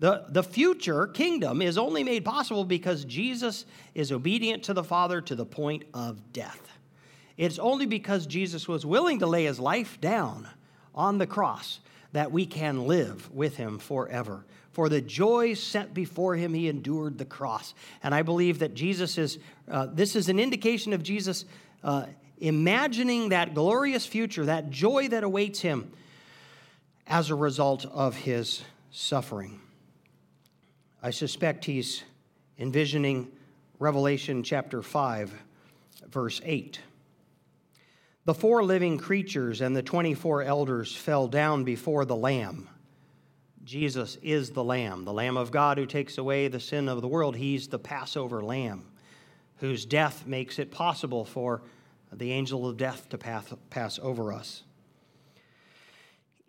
The, 0.00 0.24
the 0.28 0.42
future 0.42 1.06
kingdom 1.06 1.62
is 1.62 1.78
only 1.78 2.02
made 2.02 2.24
possible 2.24 2.64
because 2.64 3.04
Jesus 3.04 3.66
is 3.94 4.10
obedient 4.10 4.64
to 4.64 4.74
the 4.74 4.82
Father 4.82 5.20
to 5.20 5.34
the 5.34 5.46
point 5.46 5.84
of 5.92 6.32
death. 6.32 6.68
It's 7.36 7.58
only 7.58 7.86
because 7.86 8.26
Jesus 8.26 8.66
was 8.66 8.86
willing 8.86 9.18
to 9.18 9.26
lay 9.26 9.44
his 9.44 9.60
life 9.60 10.00
down 10.00 10.48
on 10.94 11.18
the 11.18 11.26
cross 11.26 11.80
that 12.14 12.30
we 12.30 12.46
can 12.46 12.86
live 12.86 13.28
with 13.34 13.56
him 13.56 13.76
forever. 13.78 14.44
For 14.70 14.88
the 14.88 15.00
joy 15.00 15.54
set 15.54 15.92
before 15.92 16.36
him, 16.36 16.54
he 16.54 16.68
endured 16.68 17.18
the 17.18 17.24
cross. 17.24 17.74
And 18.04 18.14
I 18.14 18.22
believe 18.22 18.60
that 18.60 18.74
Jesus 18.74 19.18
is, 19.18 19.38
uh, 19.68 19.86
this 19.92 20.14
is 20.14 20.28
an 20.28 20.38
indication 20.38 20.92
of 20.92 21.02
Jesus 21.02 21.44
uh, 21.82 22.06
imagining 22.38 23.30
that 23.30 23.52
glorious 23.52 24.06
future, 24.06 24.46
that 24.46 24.70
joy 24.70 25.08
that 25.08 25.24
awaits 25.24 25.60
him 25.60 25.90
as 27.08 27.30
a 27.30 27.34
result 27.34 27.84
of 27.84 28.14
his 28.16 28.62
suffering. 28.92 29.60
I 31.02 31.10
suspect 31.10 31.64
he's 31.64 32.04
envisioning 32.60 33.30
Revelation 33.80 34.44
chapter 34.44 34.82
5, 34.82 35.34
verse 36.10 36.40
8. 36.44 36.78
The 38.26 38.34
four 38.34 38.64
living 38.64 38.96
creatures 38.96 39.60
and 39.60 39.76
the 39.76 39.82
24 39.82 40.42
elders 40.42 40.96
fell 40.96 41.28
down 41.28 41.64
before 41.64 42.06
the 42.06 42.16
Lamb. 42.16 42.70
Jesus 43.64 44.16
is 44.22 44.50
the 44.50 44.64
Lamb, 44.64 45.04
the 45.04 45.12
Lamb 45.12 45.36
of 45.36 45.50
God 45.50 45.76
who 45.76 45.84
takes 45.84 46.16
away 46.16 46.48
the 46.48 46.60
sin 46.60 46.88
of 46.88 47.02
the 47.02 47.08
world. 47.08 47.36
He's 47.36 47.68
the 47.68 47.78
Passover 47.78 48.42
Lamb, 48.42 48.86
whose 49.56 49.84
death 49.84 50.26
makes 50.26 50.58
it 50.58 50.70
possible 50.70 51.26
for 51.26 51.62
the 52.12 52.32
angel 52.32 52.66
of 52.66 52.78
death 52.78 53.10
to 53.10 53.18
pass 53.18 53.98
over 54.00 54.32
us. 54.32 54.62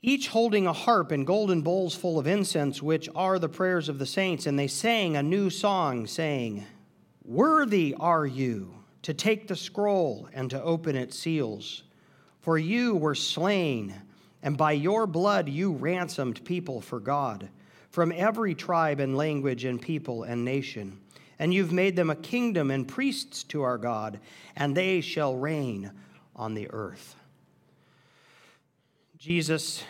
Each 0.01 0.29
holding 0.29 0.67
a 0.67 0.73
harp 0.73 1.11
and 1.11 1.27
golden 1.27 1.61
bowls 1.61 1.95
full 1.95 2.19
of 2.19 2.27
incense, 2.27 2.81
which 2.81 3.09
are 3.15 3.39
the 3.39 3.49
prayers 3.49 3.89
of 3.89 3.99
the 3.99 4.05
saints, 4.05 4.45
and 4.45 4.57
they 4.57 4.67
sang 4.67 5.17
a 5.17 5.23
new 5.23 5.49
song, 5.49 6.07
saying, 6.07 6.65
Worthy 7.23 7.95
are 7.99 8.25
you 8.25 8.84
to 9.05 9.13
take 9.13 9.47
the 9.47 9.55
scroll 9.55 10.27
and 10.33 10.49
to 10.49 10.59
open 10.63 10.95
its 10.95 11.15
seals. 11.15 11.83
For 12.41 12.57
you 12.57 12.95
were 12.95 13.13
slain, 13.13 13.93
and 14.41 14.57
by 14.57 14.71
your 14.71 15.05
blood 15.05 15.47
you 15.47 15.73
ransomed 15.73 16.43
people 16.43 16.81
for 16.81 16.99
God 16.99 17.49
from 17.91 18.11
every 18.11 18.55
tribe 18.55 18.99
and 18.99 19.15
language 19.15 19.63
and 19.63 19.79
people 19.79 20.23
and 20.23 20.43
nation. 20.43 20.99
And 21.37 21.53
you've 21.53 21.71
made 21.71 21.95
them 21.95 22.09
a 22.09 22.15
kingdom 22.15 22.71
and 22.71 22.87
priests 22.87 23.43
to 23.43 23.61
our 23.61 23.77
God, 23.77 24.19
and 24.55 24.75
they 24.75 25.01
shall 25.01 25.35
reign 25.35 25.91
on 26.35 26.55
the 26.55 26.67
earth. 26.71 27.15
Jesus, 29.19 29.83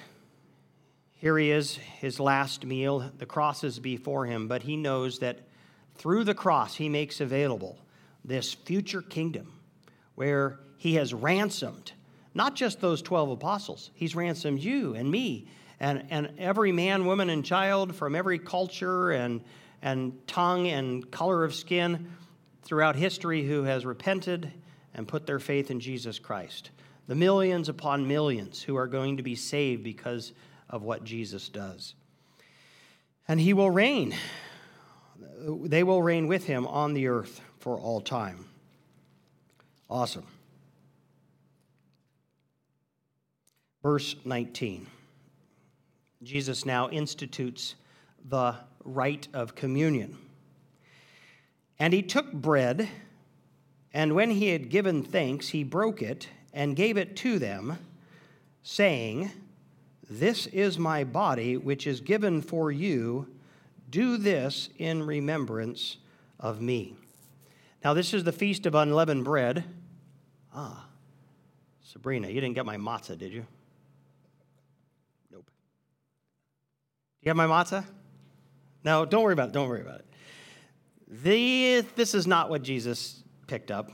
here 1.14 1.38
he 1.38 1.52
is, 1.52 1.78
his 1.78 2.20
last 2.20 2.66
meal. 2.66 3.12
The 3.18 3.26
cross 3.26 3.64
is 3.64 3.80
before 3.80 4.26
him, 4.26 4.50
but 4.50 4.64
he 4.64 4.76
knows 4.76 5.20
that 5.20 5.40
through 5.96 6.26
the 6.26 6.36
cross 6.36 6.76
he 6.76 6.90
makes 6.90 7.22
available 7.22 7.78
this 8.28 8.54
future 8.54 9.02
kingdom 9.02 9.54
where 10.16 10.60
he 10.78 10.96
has 10.96 11.14
ransomed 11.14 11.92
not 12.36 12.54
just 12.54 12.82
those 12.82 13.02
12 13.02 13.32
apostles, 13.32 13.92
he's 13.94 14.14
ransomed 14.14 14.60
you 14.60 14.94
and 14.94 15.10
me 15.10 15.48
and, 15.80 16.06
and 16.10 16.32
every 16.38 16.74
man, 16.74 17.06
woman, 17.06 17.30
and 17.30 17.46
child 17.46 17.96
from 17.96 18.14
every 18.14 18.40
culture 18.40 19.12
and, 19.12 19.42
and 19.82 20.28
tongue 20.28 20.68
and 20.68 21.10
color 21.12 21.46
of 21.46 21.56
skin 21.56 22.12
throughout 22.64 22.98
history 22.98 23.44
who 23.44 23.64
has 23.64 23.86
repented 23.86 24.52
and 24.94 25.08
put 25.08 25.26
their 25.26 25.40
faith 25.40 25.72
in 25.72 25.80
Jesus 25.80 26.20
Christ. 26.20 26.72
The 27.08 27.16
millions 27.16 27.70
upon 27.70 28.08
millions 28.08 28.62
who 28.62 28.76
are 28.76 28.88
going 28.88 29.18
to 29.18 29.24
be 29.24 29.36
saved 29.36 29.84
because 29.84 30.34
of 30.70 30.84
what 30.84 31.04
Jesus 31.04 31.48
does. 31.48 31.96
And 33.28 33.40
he 33.40 33.54
will 33.54 33.70
reign. 33.70 34.14
They 35.40 35.84
will 35.84 36.02
reign 36.02 36.28
with 36.28 36.46
him 36.46 36.68
on 36.68 36.94
the 36.94 37.08
earth 37.08 37.42
for 37.66 37.80
all 37.80 38.00
time. 38.00 38.46
Awesome. 39.90 40.28
Verse 43.82 44.16
19. 44.24 44.86
Jesus 46.22 46.64
now 46.64 46.90
institutes 46.90 47.74
the 48.30 48.54
rite 48.84 49.30
of 49.34 49.56
communion. 49.56 50.16
And 51.80 51.92
he 51.92 52.04
took 52.04 52.32
bread, 52.32 52.88
and 53.92 54.14
when 54.14 54.30
he 54.30 54.50
had 54.50 54.70
given 54.70 55.02
thanks, 55.02 55.48
he 55.48 55.64
broke 55.64 56.04
it 56.04 56.30
and 56.54 56.76
gave 56.76 56.98
it 56.98 57.16
to 57.16 57.40
them, 57.40 57.80
saying, 58.62 59.32
This 60.08 60.46
is 60.46 60.78
my 60.78 61.04
body, 61.04 61.58
which 61.58 61.88
is 61.88 62.00
given 62.00 62.44
for 62.44 62.72
you. 62.72 63.28
Do 63.90 64.18
this 64.18 64.70
in 64.78 65.02
remembrance 65.02 65.98
of 66.40 66.62
me. 66.62 66.96
Now, 67.86 67.94
this 67.94 68.16
is 68.16 68.24
the 68.24 68.32
Feast 68.32 68.66
of 68.66 68.74
Unleavened 68.74 69.26
Bread. 69.26 69.64
Ah, 70.52 70.88
Sabrina, 71.84 72.28
you 72.30 72.42
didn't 72.42 72.56
get 72.56 72.66
my 72.66 72.78
matzah, 72.78 73.16
did 73.16 73.32
you? 73.32 73.46
Nope. 75.32 75.46
Do 75.46 75.52
you 77.22 77.30
have 77.30 77.38
my 77.38 77.46
matzah? 77.46 77.86
No, 78.84 79.06
don't 79.06 79.22
worry 79.22 79.34
about 79.34 79.50
it. 79.50 79.52
Don't 79.52 79.70
worry 79.70 79.82
about 79.82 80.00
it. 80.00 80.06
The, 81.08 81.86
this 81.96 82.16
is 82.16 82.26
not 82.26 82.50
what 82.50 82.64
Jesus 82.64 83.22
picked 83.46 83.70
up. 83.70 83.92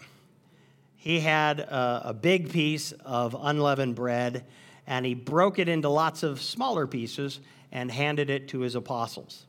He 0.96 1.20
had 1.20 1.60
a, 1.60 2.04
a 2.06 2.14
big 2.14 2.50
piece 2.50 2.94
of 2.94 3.36
unleavened 3.38 3.96
bread, 3.96 4.46
and 4.88 5.06
he 5.06 5.16
broke 5.16 5.60
it 5.60 5.68
into 5.68 5.90
lots 5.90 6.24
of 6.24 6.42
smaller 6.42 6.88
pieces 6.88 7.42
and 7.74 7.92
handed 7.92 8.30
it 8.30 8.48
to 8.48 8.62
his 8.62 8.76
apostles. 8.76 9.48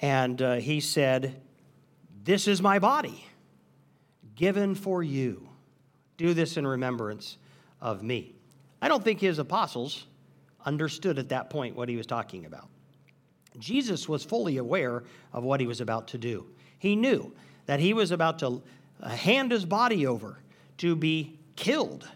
And 0.00 0.40
uh, 0.40 0.54
he 0.58 0.78
said, 0.78 1.42
This 2.22 2.46
is 2.46 2.62
my 2.62 2.78
body, 2.78 3.26
given 4.40 4.74
for 4.74 5.02
you. 5.02 5.46
Do 6.16 6.32
this 6.32 6.56
in 6.56 6.66
remembrance 6.66 7.36
of 7.78 8.02
me. 8.02 8.32
I 8.80 8.88
don't 8.88 9.04
think 9.04 9.20
his 9.20 9.38
apostles 9.38 10.06
understood 10.64 11.18
at 11.18 11.28
that 11.28 11.50
point 11.50 11.76
what 11.76 11.90
he 11.90 11.96
was 11.96 12.06
talking 12.06 12.46
about. 12.46 12.70
Jesus 13.58 14.08
was 14.08 14.24
fully 14.24 14.56
aware 14.56 15.04
of 15.34 15.44
what 15.44 15.60
he 15.60 15.66
was 15.66 15.82
about 15.82 16.08
to 16.08 16.18
do. 16.18 16.46
He 16.78 16.96
knew 16.96 17.34
that 17.66 17.80
he 17.80 17.92
was 17.92 18.12
about 18.12 18.38
to 18.38 18.62
hand 19.06 19.52
his 19.52 19.66
body 19.66 20.06
over 20.06 20.38
to 20.78 20.96
be 20.96 21.38
killed 21.54 22.08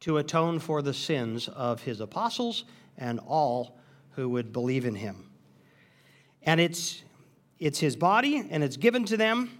to 0.00 0.18
atone 0.18 0.60
for 0.60 0.80
the 0.80 0.94
sins 0.94 1.48
of 1.48 1.82
his 1.82 2.00
apostles 2.00 2.62
and 2.96 3.18
all 3.26 3.80
who 4.12 4.28
would 4.28 4.52
believe 4.52 4.84
in 4.84 4.94
him. 4.94 5.28
And 6.44 6.60
it's, 6.60 7.02
it's 7.58 7.80
his 7.80 7.96
body, 7.96 8.46
and 8.48 8.62
it's 8.62 8.76
given 8.76 9.04
to 9.06 9.16
them, 9.16 9.59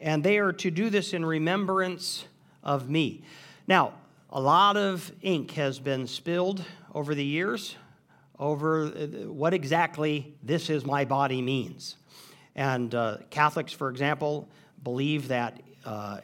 and 0.00 0.22
they 0.22 0.38
are 0.38 0.52
to 0.52 0.70
do 0.70 0.90
this 0.90 1.12
in 1.12 1.24
remembrance 1.24 2.24
of 2.62 2.88
me. 2.90 3.22
Now, 3.66 3.94
a 4.30 4.40
lot 4.40 4.76
of 4.76 5.12
ink 5.22 5.52
has 5.52 5.78
been 5.78 6.06
spilled 6.06 6.64
over 6.94 7.14
the 7.14 7.24
years 7.24 7.76
over 8.38 8.86
uh, 8.86 9.06
what 9.28 9.54
exactly 9.54 10.34
this 10.42 10.68
is 10.70 10.84
my 10.84 11.04
body 11.04 11.40
means. 11.40 11.96
And 12.54 12.94
uh, 12.94 13.18
Catholics, 13.30 13.72
for 13.72 13.88
example, 13.88 14.48
believe 14.82 15.28
that, 15.28 15.60
uh, 15.84 16.20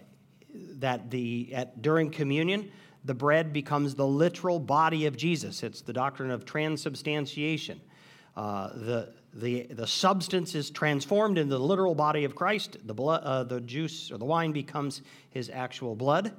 that 0.79 1.11
the, 1.11 1.51
at, 1.55 1.83
during 1.83 2.11
communion, 2.11 2.71
the 3.05 3.15
bread 3.15 3.53
becomes 3.53 3.95
the 3.95 4.07
literal 4.07 4.59
body 4.59 5.07
of 5.07 5.17
Jesus. 5.17 5.63
It's 5.63 5.81
the 5.81 5.93
doctrine 5.93 6.31
of 6.31 6.45
transubstantiation. 6.45 7.81
Uh, 8.37 8.69
the, 8.69 9.13
the, 9.35 9.63
the 9.65 9.87
substance 9.87 10.55
is 10.55 10.71
transformed 10.71 11.39
into 11.39 11.57
the 11.57 11.65
literal 11.65 11.95
body 11.95 12.25
of 12.25 12.35
Christ. 12.35 12.77
The, 12.85 12.95
blood, 12.95 13.23
uh, 13.25 13.45
the 13.45 13.61
juice 13.61 14.11
or 14.11 14.19
the 14.19 14.25
wine 14.25 14.53
becomes 14.53 15.03
his 15.31 15.51
actual 15.51 15.95
blood. 15.95 16.33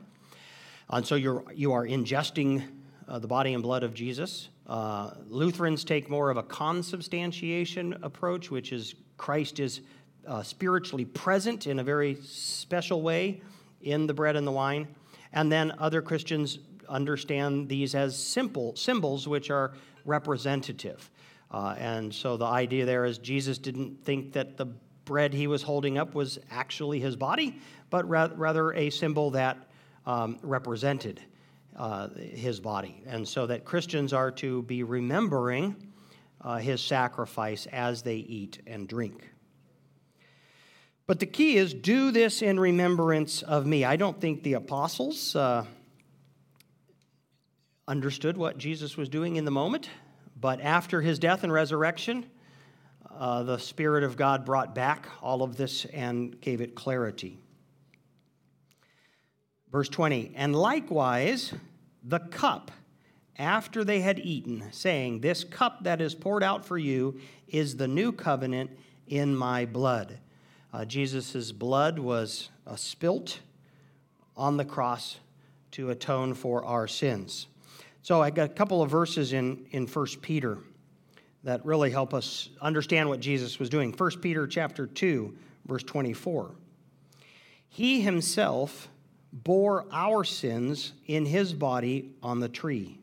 And 0.89 1.05
so 1.05 1.15
you're, 1.15 1.43
you 1.53 1.73
are 1.73 1.85
ingesting 1.85 2.63
uh, 3.07 3.19
the 3.19 3.27
body 3.27 3.53
and 3.53 3.63
blood 3.63 3.83
of 3.83 3.93
Jesus. 3.93 4.49
Uh, 4.67 5.11
Lutherans 5.27 5.83
take 5.83 6.09
more 6.09 6.29
of 6.29 6.37
a 6.37 6.43
consubstantiation 6.43 7.97
approach, 8.03 8.51
which 8.51 8.71
is 8.71 8.95
Christ 9.17 9.59
is 9.59 9.81
uh, 10.27 10.43
spiritually 10.43 11.05
present 11.05 11.67
in 11.67 11.79
a 11.79 11.83
very 11.83 12.15
special 12.21 13.01
way 13.01 13.41
in 13.81 14.07
the 14.07 14.13
bread 14.13 14.35
and 14.35 14.45
the 14.45 14.51
wine. 14.51 14.87
And 15.33 15.51
then 15.51 15.73
other 15.79 16.01
Christians 16.01 16.59
understand 16.87 17.67
these 17.67 17.95
as 17.95 18.17
simple 18.17 18.75
symbols, 18.75 19.27
which 19.27 19.49
are 19.49 19.73
representative. 20.05 21.09
Uh, 21.53 21.75
and 21.77 22.13
so 22.13 22.35
the 22.35 22.45
idea 22.45 22.85
there 22.85 23.05
is 23.05 23.19
Jesus 23.19 23.59
didn't 23.59 24.03
think 24.03 24.33
that 24.33 24.57
the 24.57 24.65
bread 25.05 25.33
he 25.33 25.47
was 25.47 25.61
holding 25.61 25.97
up 25.97 26.15
was 26.15 26.39
actually 26.49 26.99
his 26.99 27.15
body, 27.15 27.59
but 27.89 28.07
rather 28.09 28.73
a 28.73 28.89
symbol 28.89 29.31
that 29.31 29.57
um, 30.05 30.39
represented 30.41 31.21
uh, 31.75 32.09
his 32.09 32.59
body. 32.59 33.03
And 33.05 33.27
so 33.27 33.45
that 33.47 33.65
Christians 33.65 34.13
are 34.13 34.31
to 34.31 34.63
be 34.63 34.83
remembering 34.83 35.75
uh, 36.41 36.57
his 36.57 36.81
sacrifice 36.81 37.67
as 37.67 38.01
they 38.01 38.17
eat 38.17 38.61
and 38.65 38.87
drink. 38.87 39.29
But 41.05 41.19
the 41.19 41.25
key 41.25 41.57
is 41.57 41.73
do 41.73 42.11
this 42.11 42.41
in 42.41 42.59
remembrance 42.59 43.41
of 43.41 43.65
me. 43.65 43.83
I 43.83 43.97
don't 43.97 44.19
think 44.19 44.43
the 44.43 44.53
apostles 44.53 45.35
uh, 45.35 45.65
understood 47.87 48.37
what 48.37 48.57
Jesus 48.57 48.95
was 48.95 49.09
doing 49.09 49.35
in 49.35 49.45
the 49.45 49.51
moment, 49.51 49.89
but 50.43 50.59
after 50.59 50.99
his 50.99 51.19
death 51.19 51.45
and 51.45 51.53
resurrection, 51.53 52.25
uh, 53.17 53.43
the 53.43 53.57
Spirit 53.57 54.03
of 54.03 54.17
God 54.17 54.43
brought 54.43 54.75
back 54.75 55.07
all 55.21 55.41
of 55.41 55.55
this 55.55 55.85
and 55.85 56.37
gave 56.41 56.59
it 56.59 56.75
clarity. 56.75 57.39
Verse 59.71 59.87
20, 59.87 60.33
and 60.35 60.53
likewise 60.53 61.53
the 62.03 62.19
cup 62.19 62.71
after 63.37 63.85
they 63.85 64.01
had 64.01 64.19
eaten, 64.19 64.65
saying, 64.71 65.21
This 65.21 65.45
cup 65.45 65.85
that 65.85 66.01
is 66.01 66.13
poured 66.13 66.43
out 66.43 66.65
for 66.65 66.77
you 66.77 67.21
is 67.47 67.77
the 67.77 67.87
new 67.87 68.11
covenant 68.11 68.71
in 69.07 69.33
my 69.33 69.63
blood. 69.63 70.19
Uh, 70.73 70.83
Jesus' 70.83 71.53
blood 71.53 71.99
was 71.99 72.49
uh, 72.67 72.75
spilt 72.75 73.39
on 74.35 74.57
the 74.57 74.65
cross 74.65 75.19
to 75.71 75.89
atone 75.89 76.33
for 76.33 76.65
our 76.65 76.85
sins. 76.85 77.47
So 78.03 78.21
I 78.21 78.31
got 78.31 78.51
a 78.51 78.53
couple 78.53 78.81
of 78.81 78.91
verses 78.91 79.31
in, 79.31 79.65
in 79.71 79.87
1 79.87 80.05
Peter 80.21 80.57
that 81.45 81.65
really 81.65 81.89
help 81.89 82.13
us 82.13 82.49
understand 82.61 83.07
what 83.07 83.21
Jesus 83.21 83.59
was 83.59 83.69
doing. 83.69 83.93
1 83.93 84.11
Peter 84.19 84.45
chapter 84.45 84.85
2, 84.85 85.33
verse 85.65 85.83
24. 85.83 86.51
He 87.69 88.01
himself 88.01 88.89
bore 89.31 89.85
our 89.89 90.25
sins 90.25 90.91
in 91.07 91.25
his 91.25 91.53
body 91.53 92.11
on 92.21 92.41
the 92.41 92.49
tree, 92.49 92.99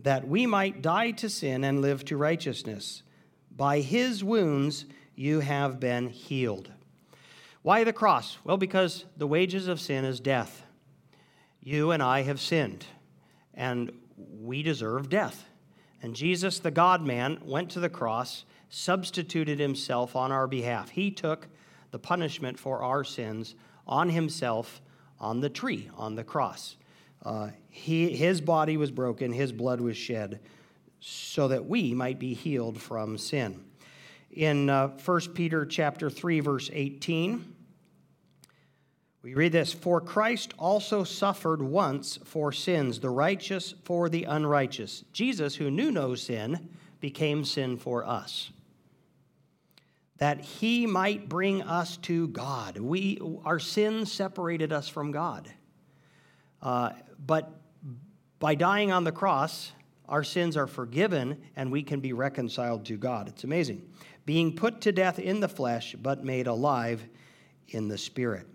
that 0.00 0.26
we 0.26 0.46
might 0.46 0.80
die 0.80 1.10
to 1.12 1.28
sin 1.28 1.62
and 1.62 1.82
live 1.82 2.02
to 2.06 2.16
righteousness. 2.16 3.02
By 3.54 3.80
his 3.80 4.24
wounds 4.24 4.86
you 5.14 5.40
have 5.40 5.78
been 5.78 6.08
healed. 6.08 6.70
Why 7.60 7.84
the 7.84 7.92
cross? 7.92 8.38
Well, 8.42 8.56
because 8.56 9.04
the 9.18 9.26
wages 9.26 9.68
of 9.68 9.80
sin 9.80 10.06
is 10.06 10.18
death. 10.18 10.64
You 11.62 11.90
and 11.90 12.02
I 12.02 12.22
have 12.22 12.40
sinned, 12.40 12.86
and 13.54 13.92
we 14.40 14.62
deserve 14.62 15.08
death. 15.08 15.44
And 16.02 16.14
Jesus, 16.14 16.58
the 16.58 16.70
God 16.70 17.02
man, 17.02 17.38
went 17.44 17.70
to 17.70 17.80
the 17.80 17.88
cross, 17.88 18.44
substituted 18.68 19.58
himself 19.58 20.14
on 20.16 20.32
our 20.32 20.46
behalf. 20.46 20.90
He 20.90 21.10
took 21.10 21.48
the 21.90 21.98
punishment 21.98 22.58
for 22.58 22.82
our 22.82 23.04
sins 23.04 23.54
on 23.86 24.10
himself 24.10 24.80
on 25.20 25.40
the 25.40 25.48
tree, 25.48 25.90
on 25.96 26.14
the 26.14 26.24
cross. 26.24 26.76
Uh, 27.24 27.48
he, 27.70 28.14
his 28.14 28.40
body 28.40 28.76
was 28.76 28.90
broken, 28.90 29.32
his 29.32 29.52
blood 29.52 29.80
was 29.80 29.96
shed, 29.96 30.40
so 31.00 31.48
that 31.48 31.66
we 31.66 31.94
might 31.94 32.18
be 32.18 32.34
healed 32.34 32.80
from 32.80 33.16
sin. 33.16 33.64
In 34.30 34.68
uh, 34.68 34.88
1 34.88 35.20
Peter 35.34 35.64
chapter 35.64 36.10
3, 36.10 36.40
verse 36.40 36.68
18, 36.72 37.53
we 39.24 39.34
read 39.34 39.50
this 39.50 39.72
For 39.72 40.00
Christ 40.00 40.54
also 40.58 41.02
suffered 41.02 41.60
once 41.60 42.18
for 42.24 42.52
sins, 42.52 43.00
the 43.00 43.10
righteous 43.10 43.74
for 43.82 44.08
the 44.08 44.24
unrighteous. 44.24 45.02
Jesus, 45.12 45.56
who 45.56 45.70
knew 45.70 45.90
no 45.90 46.14
sin, 46.14 46.68
became 47.00 47.44
sin 47.44 47.76
for 47.76 48.06
us 48.06 48.52
that 50.18 50.40
he 50.40 50.86
might 50.86 51.28
bring 51.28 51.62
us 51.62 51.96
to 51.98 52.28
God. 52.28 52.78
We, 52.78 53.20
our 53.44 53.58
sins 53.58 54.12
separated 54.12 54.72
us 54.72 54.88
from 54.88 55.10
God. 55.10 55.52
Uh, 56.62 56.90
but 57.26 57.50
by 58.38 58.54
dying 58.54 58.92
on 58.92 59.04
the 59.04 59.12
cross, 59.12 59.72
our 60.08 60.22
sins 60.22 60.56
are 60.56 60.66
forgiven 60.66 61.42
and 61.56 61.70
we 61.70 61.82
can 61.82 62.00
be 62.00 62.12
reconciled 62.12 62.84
to 62.86 62.96
God. 62.96 63.28
It's 63.28 63.44
amazing. 63.44 63.82
Being 64.24 64.54
put 64.54 64.80
to 64.82 64.92
death 64.92 65.18
in 65.18 65.40
the 65.40 65.48
flesh, 65.48 65.96
but 66.00 66.24
made 66.24 66.46
alive 66.46 67.04
in 67.68 67.88
the 67.88 67.98
spirit. 67.98 68.46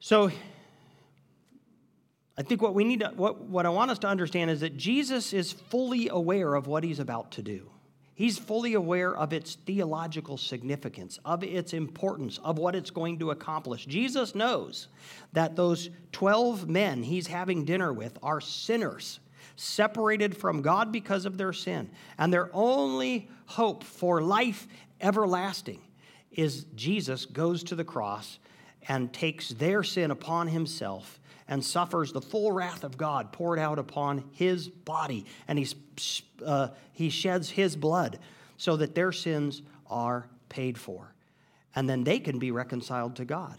So, 0.00 0.30
I 2.36 2.42
think 2.42 2.62
what 2.62 2.74
we 2.74 2.84
need 2.84 3.00
to, 3.00 3.08
what, 3.16 3.40
what 3.40 3.66
I 3.66 3.68
want 3.68 3.90
us 3.90 3.98
to 4.00 4.06
understand 4.06 4.50
is 4.50 4.60
that 4.60 4.76
Jesus 4.76 5.32
is 5.32 5.50
fully 5.50 6.08
aware 6.08 6.54
of 6.54 6.68
what 6.68 6.84
he's 6.84 7.00
about 7.00 7.32
to 7.32 7.42
do. 7.42 7.68
He's 8.14 8.38
fully 8.38 8.74
aware 8.74 9.16
of 9.16 9.32
its 9.32 9.54
theological 9.54 10.36
significance, 10.36 11.18
of 11.24 11.44
its 11.44 11.72
importance, 11.72 12.38
of 12.42 12.58
what 12.58 12.74
it's 12.74 12.90
going 12.90 13.18
to 13.20 13.30
accomplish. 13.30 13.86
Jesus 13.86 14.34
knows 14.34 14.88
that 15.32 15.56
those 15.56 15.90
12 16.12 16.68
men 16.68 17.02
he's 17.02 17.28
having 17.28 17.64
dinner 17.64 17.92
with 17.92 18.18
are 18.22 18.40
sinners, 18.40 19.20
separated 19.54 20.36
from 20.36 20.62
God 20.62 20.90
because 20.92 21.26
of 21.26 21.38
their 21.38 21.52
sin. 21.52 21.90
And 22.18 22.32
their 22.32 22.50
only 22.52 23.28
hope 23.46 23.84
for 23.84 24.20
life 24.20 24.66
everlasting 25.00 25.80
is 26.32 26.64
Jesus 26.74 27.24
goes 27.24 27.64
to 27.64 27.74
the 27.74 27.84
cross 27.84 28.38
and 28.86 29.12
takes 29.12 29.48
their 29.50 29.82
sin 29.82 30.10
upon 30.10 30.48
himself 30.48 31.18
and 31.48 31.64
suffers 31.64 32.12
the 32.12 32.20
full 32.20 32.52
wrath 32.52 32.84
of 32.84 32.98
God 32.98 33.32
poured 33.32 33.58
out 33.58 33.78
upon 33.78 34.24
his 34.32 34.68
body. 34.68 35.24
And 35.48 35.58
he's, 35.58 35.74
uh, 36.44 36.68
he 36.92 37.08
sheds 37.08 37.48
his 37.50 37.74
blood 37.74 38.18
so 38.58 38.76
that 38.76 38.94
their 38.94 39.12
sins 39.12 39.62
are 39.86 40.28
paid 40.48 40.78
for. 40.78 41.14
And 41.74 41.88
then 41.88 42.04
they 42.04 42.18
can 42.18 42.38
be 42.38 42.50
reconciled 42.50 43.16
to 43.16 43.24
God. 43.24 43.56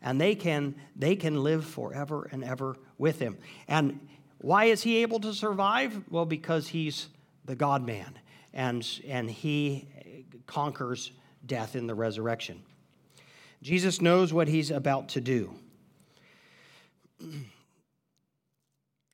And 0.00 0.20
they 0.20 0.34
can, 0.34 0.74
they 0.96 1.14
can 1.14 1.42
live 1.42 1.64
forever 1.64 2.28
and 2.32 2.42
ever 2.42 2.76
with 2.98 3.20
him. 3.20 3.38
And 3.68 4.00
why 4.38 4.64
is 4.64 4.82
he 4.82 5.02
able 5.02 5.20
to 5.20 5.32
survive? 5.32 6.02
Well, 6.10 6.26
because 6.26 6.66
he's 6.68 7.08
the 7.44 7.54
God 7.54 7.86
man. 7.86 8.18
And, 8.52 8.86
and 9.06 9.30
he 9.30 9.88
conquers 10.46 11.12
death 11.46 11.76
in 11.76 11.86
the 11.86 11.94
resurrection. 11.94 12.62
Jesus 13.62 14.00
knows 14.00 14.32
what 14.32 14.48
he's 14.48 14.72
about 14.72 15.10
to 15.10 15.20
do. 15.20 15.54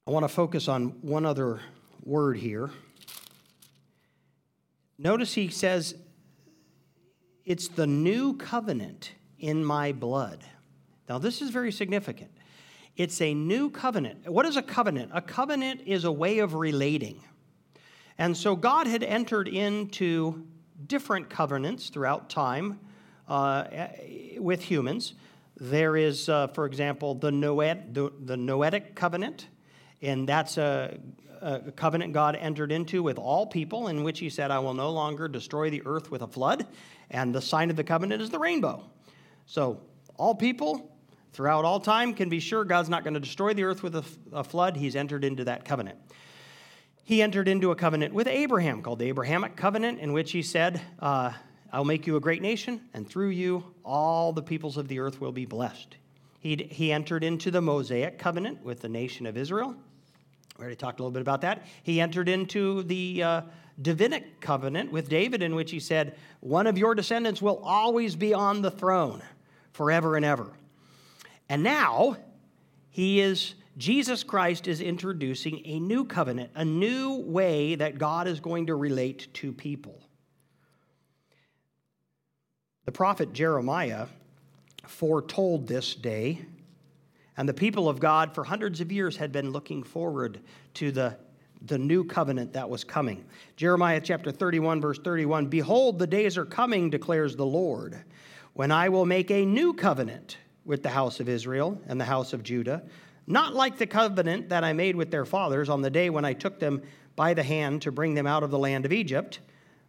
I 0.07 0.11
want 0.11 0.25
to 0.25 0.29
focus 0.29 0.69
on 0.69 0.87
one 1.03 1.27
other 1.27 1.61
word 2.03 2.39
here. 2.39 2.71
Notice 4.97 5.35
he 5.35 5.49
says, 5.49 5.95
It's 7.45 7.69
the 7.69 7.87
new 7.87 8.39
covenant 8.39 9.13
in 9.39 9.63
my 9.63 9.93
blood. 9.93 10.43
Now, 11.11 11.19
this 11.19 11.43
is 11.43 11.51
very 11.51 11.71
significant. 11.71 12.31
It's 12.97 13.21
a 13.21 13.35
new 13.35 13.69
covenant. 13.69 14.31
What 14.31 14.47
is 14.47 14.57
a 14.57 14.63
covenant? 14.63 15.11
A 15.13 15.21
covenant 15.21 15.83
is 15.85 16.05
a 16.05 16.13
way 16.13 16.39
of 16.39 16.55
relating. 16.55 17.21
And 18.17 18.35
so 18.35 18.57
God 18.57 18.87
had 18.87 19.03
entered 19.03 19.47
into 19.47 20.47
different 20.87 21.29
covenants 21.29 21.91
throughout 21.91 22.31
time 22.31 22.81
with 23.29 24.63
humans. 24.63 25.15
There 25.57 25.97
is, 25.97 26.29
uh, 26.29 26.49
for 26.49 26.67
example, 26.67 27.15
the, 27.15 27.31
the, 27.31 28.13
the 28.25 28.37
Noahic 28.37 28.95
covenant, 28.95 29.49
and 30.01 30.29
that's 30.29 30.57
a, 30.57 30.99
a 31.41 31.73
covenant 31.73 32.13
God 32.13 32.37
entered 32.37 32.71
into 32.71 33.03
with 33.03 33.19
all 33.19 33.47
people, 33.47 33.89
in 33.89 34.05
which 34.05 34.21
He 34.21 34.31
said, 34.31 34.51
I 34.51 34.61
will 34.61 34.75
no 34.75 34.91
longer 34.91 35.29
destroy 35.29 35.71
the 35.71 35.83
earth 35.85 36.11
with 36.11 36.23
a 36.23 36.29
flood, 36.29 36.67
and 37.11 37.35
the 37.35 37.43
sign 37.43 37.71
of 37.71 37.77
the 37.77 37.85
covenant 37.85 38.23
is 38.23 38.31
the 38.31 38.39
rainbow. 38.39 38.85
So, 39.47 39.81
all 40.17 40.35
people 40.35 40.95
throughout 41.33 41.65
all 41.65 41.81
time 41.81 42.15
can 42.15 42.29
be 42.29 42.41
sure 42.41 42.65
God's 42.65 42.89
not 42.89 43.05
going 43.05 43.15
to 43.15 43.21
destroy 43.21 43.55
the 43.55 43.65
earth 43.65 43.83
with 43.83 43.97
a, 43.97 44.05
a 44.33 44.45
flood. 44.45 44.77
He's 44.77 44.97
entered 44.97 45.25
into 45.25 45.45
that 45.45 45.65
covenant 45.65 45.99
he 47.09 47.23
entered 47.23 47.49
into 47.49 47.71
a 47.71 47.75
covenant 47.75 48.13
with 48.13 48.27
Abraham 48.27 48.83
called 48.83 48.99
the 48.99 49.07
Abrahamic 49.07 49.57
covenant, 49.57 49.99
in 49.99 50.13
which 50.13 50.31
he 50.33 50.43
said, 50.43 50.79
uh, 50.99 51.33
I'll 51.73 51.85
make 51.85 52.07
you 52.07 52.17
a 52.17 52.21
great 52.21 52.43
nation, 52.43 52.81
and 52.95 53.09
through 53.09 53.31
you 53.31 53.65
all 53.85 54.33
the 54.33 54.43
peoples 54.43 54.77
of 54.77 54.89
the 54.89 55.01
earth 55.01 55.21
will 55.21 55.33
be 55.33 55.45
blessed. 55.45 55.97
He, 56.41 56.57
he 56.71 56.93
entered 56.93 57.25
into 57.25 57.51
the 57.51 57.61
Mosaic 57.61 58.19
covenant 58.19 58.63
with 58.63 58.81
the 58.81 58.89
nation 58.89 59.27
of 59.27 59.37
Israel. 59.37 59.75
We 60.57 60.63
already 60.63 60.77
talked 60.77 61.01
a 61.01 61.03
little 61.03 61.13
bit 61.13 61.23
about 61.23 61.43
that. 61.43 61.67
He 61.83 62.01
entered 62.01 62.29
into 62.29 62.83
the 62.85 63.23
uh, 63.23 63.43
Davidic 63.81 64.41
covenant 64.41 64.91
with 64.91 65.09
David, 65.09 65.43
in 65.43 65.55
which 65.55 65.71
he 65.71 65.79
said, 65.79 66.17
One 66.41 66.67
of 66.67 66.79
your 66.79 66.95
descendants 66.95 67.43
will 67.43 67.61
always 67.63 68.17
be 68.17 68.35
on 68.35 68.63
the 68.63 68.71
throne 68.71 69.23
forever 69.73 70.17
and 70.17 70.25
ever. 70.25 70.53
And 71.49 71.63
now 71.63 72.17
he 72.91 73.21
is 73.21 73.55
Jesus 73.77 74.25
Christ 74.25 74.67
is 74.67 74.81
introducing 74.81 75.65
a 75.65 75.79
new 75.79 76.05
covenant, 76.05 76.51
a 76.57 76.65
new 76.65 77.21
way 77.21 77.77
that 77.77 77.99
God 77.99 78.27
is 78.27 78.41
going 78.41 78.67
to 78.67 78.75
relate 78.75 79.33
to 79.35 79.53
people. 79.53 80.03
The 82.89 82.93
prophet 82.93 83.35
Jeremiah 83.35 84.07
foretold 84.87 85.67
this 85.67 85.95
day, 85.95 86.47
and 87.37 87.47
the 87.47 87.53
people 87.53 87.87
of 87.87 88.01
God 88.01 88.35
for 88.35 88.45
hundreds 88.45 88.81
of 88.81 88.91
years 88.91 89.15
had 89.15 89.31
been 89.31 89.51
looking 89.51 89.83
forward 89.83 90.41
to 90.73 90.91
the, 90.91 91.19
the 91.67 91.77
new 91.77 92.03
covenant 92.03 92.55
that 92.55 92.71
was 92.71 92.85
coming. 92.85 93.27
Jeremiah 93.57 94.01
chapter 94.03 94.33
31, 94.33 94.81
verse 94.81 94.99
31 95.01 95.49
Behold, 95.49 95.99
the 95.99 96.07
days 96.07 96.39
are 96.39 96.47
coming, 96.47 96.89
declares 96.89 97.37
the 97.37 97.45
Lord, 97.45 97.99
when 98.55 98.73
I 98.73 98.89
will 98.89 99.05
make 99.05 99.31
a 99.31 99.45
new 99.45 99.75
covenant 99.75 100.39
with 100.65 100.83
the 100.83 100.89
house 100.89 101.21
of 101.21 101.29
Israel 101.29 101.79
and 101.89 102.01
the 102.01 102.07
house 102.07 102.33
of 102.33 102.43
Judah 102.43 102.83
not 103.27 103.53
like 103.55 103.77
the 103.77 103.87
covenant 103.87 104.49
that 104.49 104.65
I 104.65 104.73
made 104.73 104.97
with 104.97 105.11
their 105.11 105.27
fathers 105.27 105.69
on 105.69 105.83
the 105.83 105.91
day 105.91 106.09
when 106.09 106.25
I 106.25 106.33
took 106.33 106.59
them 106.59 106.81
by 107.17 107.35
the 107.35 107.43
hand 107.43 107.83
to 107.83 107.93
bring 107.93 108.15
them 108.15 108.27
out 108.27 108.43
of 108.43 108.51
the 108.51 108.59
land 108.59 108.87
of 108.87 108.95
Egypt, 108.95 109.41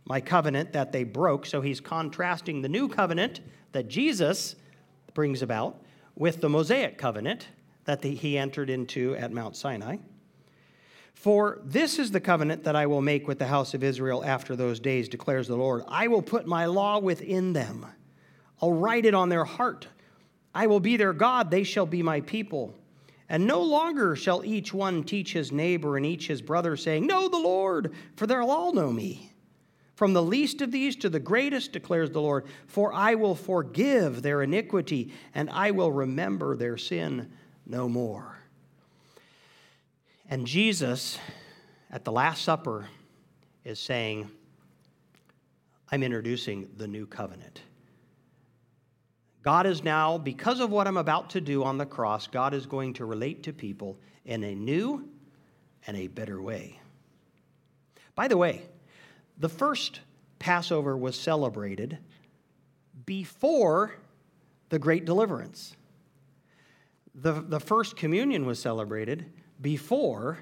my 0.10 0.20
covenant 0.20 0.74
that 0.74 0.92
they 0.92 1.04
broke. 1.04 1.46
So 1.46 1.62
he's 1.62 1.80
contrasting 1.80 2.62
the 2.62 2.68
new 2.68 2.90
covenant 2.90 3.40
that 3.72 3.88
Jesus 3.88 4.56
brings 5.14 5.42
about 5.42 5.80
with 6.16 6.42
the 6.42 6.50
Mosaic 6.50 6.98
covenant 6.98 7.48
that 7.86 8.04
he 8.04 8.38
entered 8.38 8.70
into 8.70 9.16
at 9.16 9.32
Mount 9.32 9.56
Sinai. 9.56 9.98
For 11.14 11.60
this 11.64 12.00
is 12.00 12.12
the 12.12 12.20
covenant 12.20 12.64
that 12.64 12.76
I 12.76 12.88
will 12.88 13.02
make 13.02 13.28
with 13.28 13.40
the 13.40 13.48
house 13.48 13.74
of 13.74 13.84
Israel 13.84 14.24
after 14.24 14.56
those 14.56 14.80
days, 14.80 15.10
declares 15.10 15.48
the 15.48 15.56
Lord. 15.56 15.84
I 15.88 16.08
will 16.08 16.22
put 16.22 16.48
my 16.48 16.66
law 16.66 17.00
within 17.00 17.54
them, 17.54 17.86
I'll 18.62 18.74
write 18.74 19.06
it 19.06 19.14
on 19.14 19.30
their 19.30 19.46
heart. 19.46 19.88
I 20.54 20.66
will 20.68 20.80
be 20.80 20.98
their 20.98 21.14
God, 21.14 21.52
they 21.52 21.64
shall 21.64 21.86
be 21.86 22.02
my 22.02 22.22
people. 22.22 22.74
And 23.30 23.46
no 23.46 23.62
longer 23.62 24.16
shall 24.16 24.44
each 24.44 24.74
one 24.74 25.04
teach 25.04 25.34
his 25.34 25.52
neighbor 25.52 25.98
and 25.98 26.06
each 26.06 26.28
his 26.28 26.42
brother, 26.42 26.76
saying, 26.76 27.06
Know 27.06 27.30
the 27.30 27.38
Lord, 27.38 27.94
for 28.16 28.26
they'll 28.26 28.50
all 28.50 28.74
know 28.74 28.92
me. 28.92 29.29
From 30.00 30.14
the 30.14 30.24
least 30.24 30.62
of 30.62 30.72
these 30.72 30.96
to 30.96 31.10
the 31.10 31.20
greatest, 31.20 31.74
declares 31.74 32.10
the 32.10 32.22
Lord, 32.22 32.46
for 32.68 32.94
I 32.94 33.16
will 33.16 33.36
forgive 33.36 34.22
their 34.22 34.42
iniquity 34.42 35.12
and 35.36 35.50
I 35.50 35.72
will 35.72 35.92
remember 35.92 36.56
their 36.56 36.78
sin 36.78 37.30
no 37.66 37.90
more. 37.90 38.38
And 40.30 40.48
Jesus, 40.48 41.20
at 41.92 42.06
the 42.06 42.14
Last 42.14 42.46
Supper, 42.46 42.88
is 43.66 43.78
saying, 43.78 44.32
I'm 45.92 46.02
introducing 46.02 46.70
the 46.78 46.88
new 46.88 47.06
covenant. 47.06 47.62
God 49.42 49.66
is 49.66 49.84
now, 49.84 50.18
because 50.18 50.62
of 50.62 50.72
what 50.72 50.88
I'm 50.88 50.96
about 50.96 51.32
to 51.32 51.42
do 51.42 51.66
on 51.66 51.78
the 51.78 51.86
cross, 51.86 52.26
God 52.26 52.54
is 52.54 52.66
going 52.66 52.94
to 52.94 53.06
relate 53.06 53.44
to 53.44 53.52
people 53.52 54.00
in 54.24 54.46
a 54.46 54.56
new 54.56 55.10
and 55.88 55.98
a 55.98 56.08
better 56.08 56.42
way. 56.42 56.80
By 58.16 58.30
the 58.30 58.38
way, 58.38 58.64
the 59.40 59.50
first 59.50 60.02
Passover 60.38 60.96
was 60.96 61.20
celebrated 61.20 61.98
before 63.06 63.96
the 64.70 64.80
great 64.80 65.06
deliverance. 65.06 65.76
The, 67.16 67.34
the 67.34 67.60
first 67.60 67.96
communion 67.96 68.46
was 68.46 68.60
celebrated 68.60 69.26
before 69.62 70.40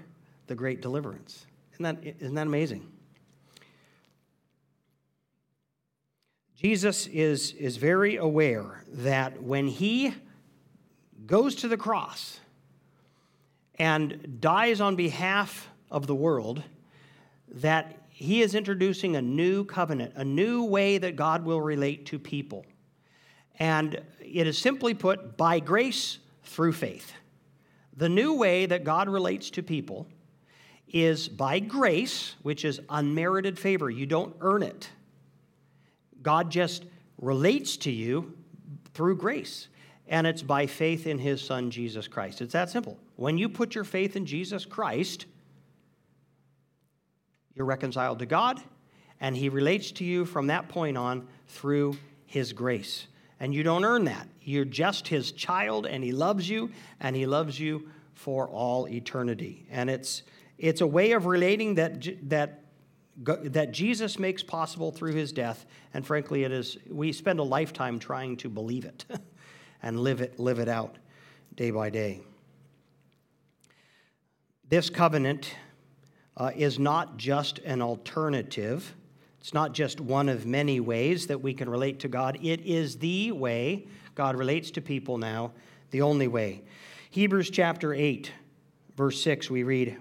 the 0.48 0.56
great 0.56 0.82
deliverance. 0.82 1.46
Isn't 1.74 1.84
that, 1.84 2.16
isn't 2.20 2.36
that 2.36 2.48
amazing? 2.48 2.88
Jesus 6.56 7.08
is, 7.08 7.54
is 7.54 7.78
very 7.78 8.16
aware 8.16 8.84
that 8.88 9.42
when 9.44 9.68
he 9.68 10.14
goes 11.26 11.56
to 11.56 11.68
the 11.68 11.78
cross 11.78 12.40
and 13.76 14.40
dies 14.42 14.82
on 14.82 14.96
behalf 14.96 15.70
of 15.92 16.08
the 16.08 16.16
world, 16.16 16.64
that 17.48 18.07
he 18.20 18.42
is 18.42 18.56
introducing 18.56 19.16
a 19.16 19.22
new 19.22 19.64
covenant, 19.64 20.14
a 20.16 20.26
new 20.26 20.64
way 20.64 20.98
that 20.98 21.16
God 21.16 21.46
will 21.46 21.62
relate 21.62 22.08
to 22.08 22.18
people. 22.18 22.66
And 23.60 24.02
it 24.20 24.48
is 24.48 24.58
simply 24.58 24.96
put 24.96 25.38
by 25.38 25.60
grace 25.60 26.18
through 26.42 26.74
faith. 26.74 27.14
The 27.96 28.10
new 28.10 28.34
way 28.34 28.66
that 28.66 28.84
God 28.84 29.08
relates 29.08 29.52
to 29.52 29.62
people 29.62 30.08
is 30.88 31.30
by 31.30 31.60
grace, 31.60 32.34
which 32.42 32.66
is 32.66 32.82
unmerited 32.90 33.60
favor. 33.60 33.88
You 33.88 34.08
don't 34.08 34.36
earn 34.42 34.64
it. 34.64 34.90
God 36.24 36.50
just 36.50 36.86
relates 37.22 37.78
to 37.78 37.92
you 37.92 38.36
through 38.96 39.18
grace. 39.18 39.68
And 40.08 40.26
it's 40.26 40.42
by 40.42 40.66
faith 40.66 41.06
in 41.06 41.20
his 41.20 41.40
son, 41.40 41.70
Jesus 41.70 42.08
Christ. 42.08 42.42
It's 42.42 42.54
that 42.54 42.72
simple. 42.72 42.98
When 43.16 43.38
you 43.38 43.48
put 43.48 43.76
your 43.76 43.84
faith 43.84 44.16
in 44.16 44.26
Jesus 44.26 44.66
Christ, 44.66 45.28
you're 47.58 47.66
reconciled 47.66 48.20
to 48.20 48.26
God, 48.26 48.62
and 49.20 49.36
he 49.36 49.50
relates 49.50 49.92
to 49.94 50.06
you 50.06 50.26
from 50.26 50.48
that 50.48 50.70
point 50.70 50.98
on 50.98 51.28
through 51.48 51.98
his 52.26 52.54
grace. 52.54 53.08
And 53.40 53.54
you 53.54 53.64
don't 53.64 53.84
earn 53.84 54.06
that. 54.06 54.28
You're 54.42 54.66
just 54.66 55.08
his 55.08 55.32
child, 55.32 55.86
and 55.86 56.04
he 56.04 56.12
loves 56.12 56.48
you, 56.48 56.72
and 57.00 57.16
he 57.16 57.26
loves 57.26 57.60
you 57.60 57.90
for 58.14 58.48
all 58.48 58.88
eternity. 58.88 59.66
And 59.72 59.90
it's, 59.90 60.24
it's 60.58 60.82
a 60.82 60.88
way 60.88 61.12
of 61.12 61.26
relating 61.26 61.76
that, 61.76 62.30
that 62.30 62.64
that 63.24 63.72
Jesus 63.72 64.20
makes 64.20 64.44
possible 64.44 64.92
through 64.92 65.14
his 65.14 65.32
death. 65.32 65.66
And 65.94 66.06
frankly, 66.06 66.44
it 66.44 66.52
is, 66.52 66.78
we 66.88 67.12
spend 67.12 67.40
a 67.40 67.44
lifetime 67.44 67.98
trying 67.98 68.38
to 68.38 68.50
believe 68.50 68.86
it 68.86 69.06
and 69.82 70.00
live 70.00 70.22
it, 70.22 70.40
live 70.40 70.60
it 70.60 70.70
out 70.70 70.98
day 71.56 71.72
by 71.72 71.90
day. 71.90 72.22
This 74.70 74.92
covenant 74.92 75.56
uh, 76.38 76.52
is 76.56 76.80
not 76.80 77.18
just 77.18 77.60
an 77.60 77.82
alternative. 77.82 78.96
It's 79.42 79.54
not 79.54 79.74
just 79.74 80.00
one 80.00 80.30
of 80.30 80.46
many 80.46 80.80
ways 80.80 81.28
that 81.28 81.42
we 81.42 81.54
can 81.54 81.70
relate 81.70 82.00
to 82.02 82.08
God. 82.08 82.38
It 82.42 82.62
is 82.62 82.98
the 82.98 83.32
way 83.32 83.88
God 84.16 84.38
relates 84.38 84.72
to 84.72 84.82
people 84.82 85.18
now, 85.18 85.52
the 85.92 86.02
only 86.02 86.28
way. 86.28 86.62
Hebrews 87.10 87.50
chapter 87.50 87.94
8, 87.94 88.32
verse 88.96 89.22
6, 89.22 89.50
we 89.50 89.64
read, 89.64 89.98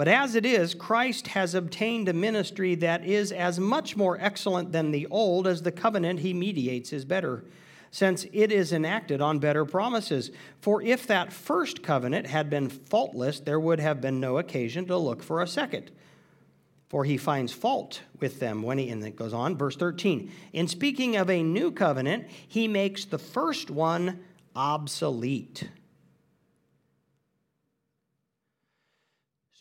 but 0.00 0.08
as 0.08 0.34
it 0.34 0.46
is, 0.46 0.74
Christ 0.74 1.26
has 1.26 1.54
obtained 1.54 2.08
a 2.08 2.14
ministry 2.14 2.74
that 2.76 3.04
is 3.04 3.32
as 3.32 3.60
much 3.60 3.98
more 3.98 4.16
excellent 4.18 4.72
than 4.72 4.92
the 4.92 5.06
old 5.10 5.46
as 5.46 5.60
the 5.60 5.70
covenant 5.70 6.20
he 6.20 6.32
mediates 6.32 6.94
is 6.94 7.04
better, 7.04 7.44
since 7.90 8.24
it 8.32 8.52
is 8.52 8.72
enacted 8.72 9.20
on 9.20 9.38
better 9.38 9.64
promises. 9.64 10.30
For 10.60 10.80
if 10.82 11.06
that 11.08 11.32
first 11.32 11.82
covenant 11.82 12.26
had 12.26 12.48
been 12.48 12.68
faultless, 12.68 13.40
there 13.40 13.60
would 13.60 13.80
have 13.80 14.00
been 14.00 14.20
no 14.20 14.38
occasion 14.38 14.86
to 14.86 14.96
look 14.96 15.22
for 15.22 15.42
a 15.42 15.46
second. 15.46 15.90
for 16.88 17.04
he 17.04 17.16
finds 17.16 17.52
fault 17.52 18.00
with 18.18 18.40
them 18.40 18.62
when 18.62 18.76
he, 18.76 18.88
and 18.88 19.04
it 19.04 19.14
goes 19.14 19.32
on, 19.32 19.56
verse 19.56 19.76
13. 19.76 20.28
In 20.52 20.66
speaking 20.66 21.14
of 21.16 21.30
a 21.30 21.40
new 21.40 21.70
covenant, 21.70 22.26
he 22.48 22.66
makes 22.66 23.04
the 23.04 23.18
first 23.18 23.70
one 23.70 24.18
obsolete. 24.56 25.68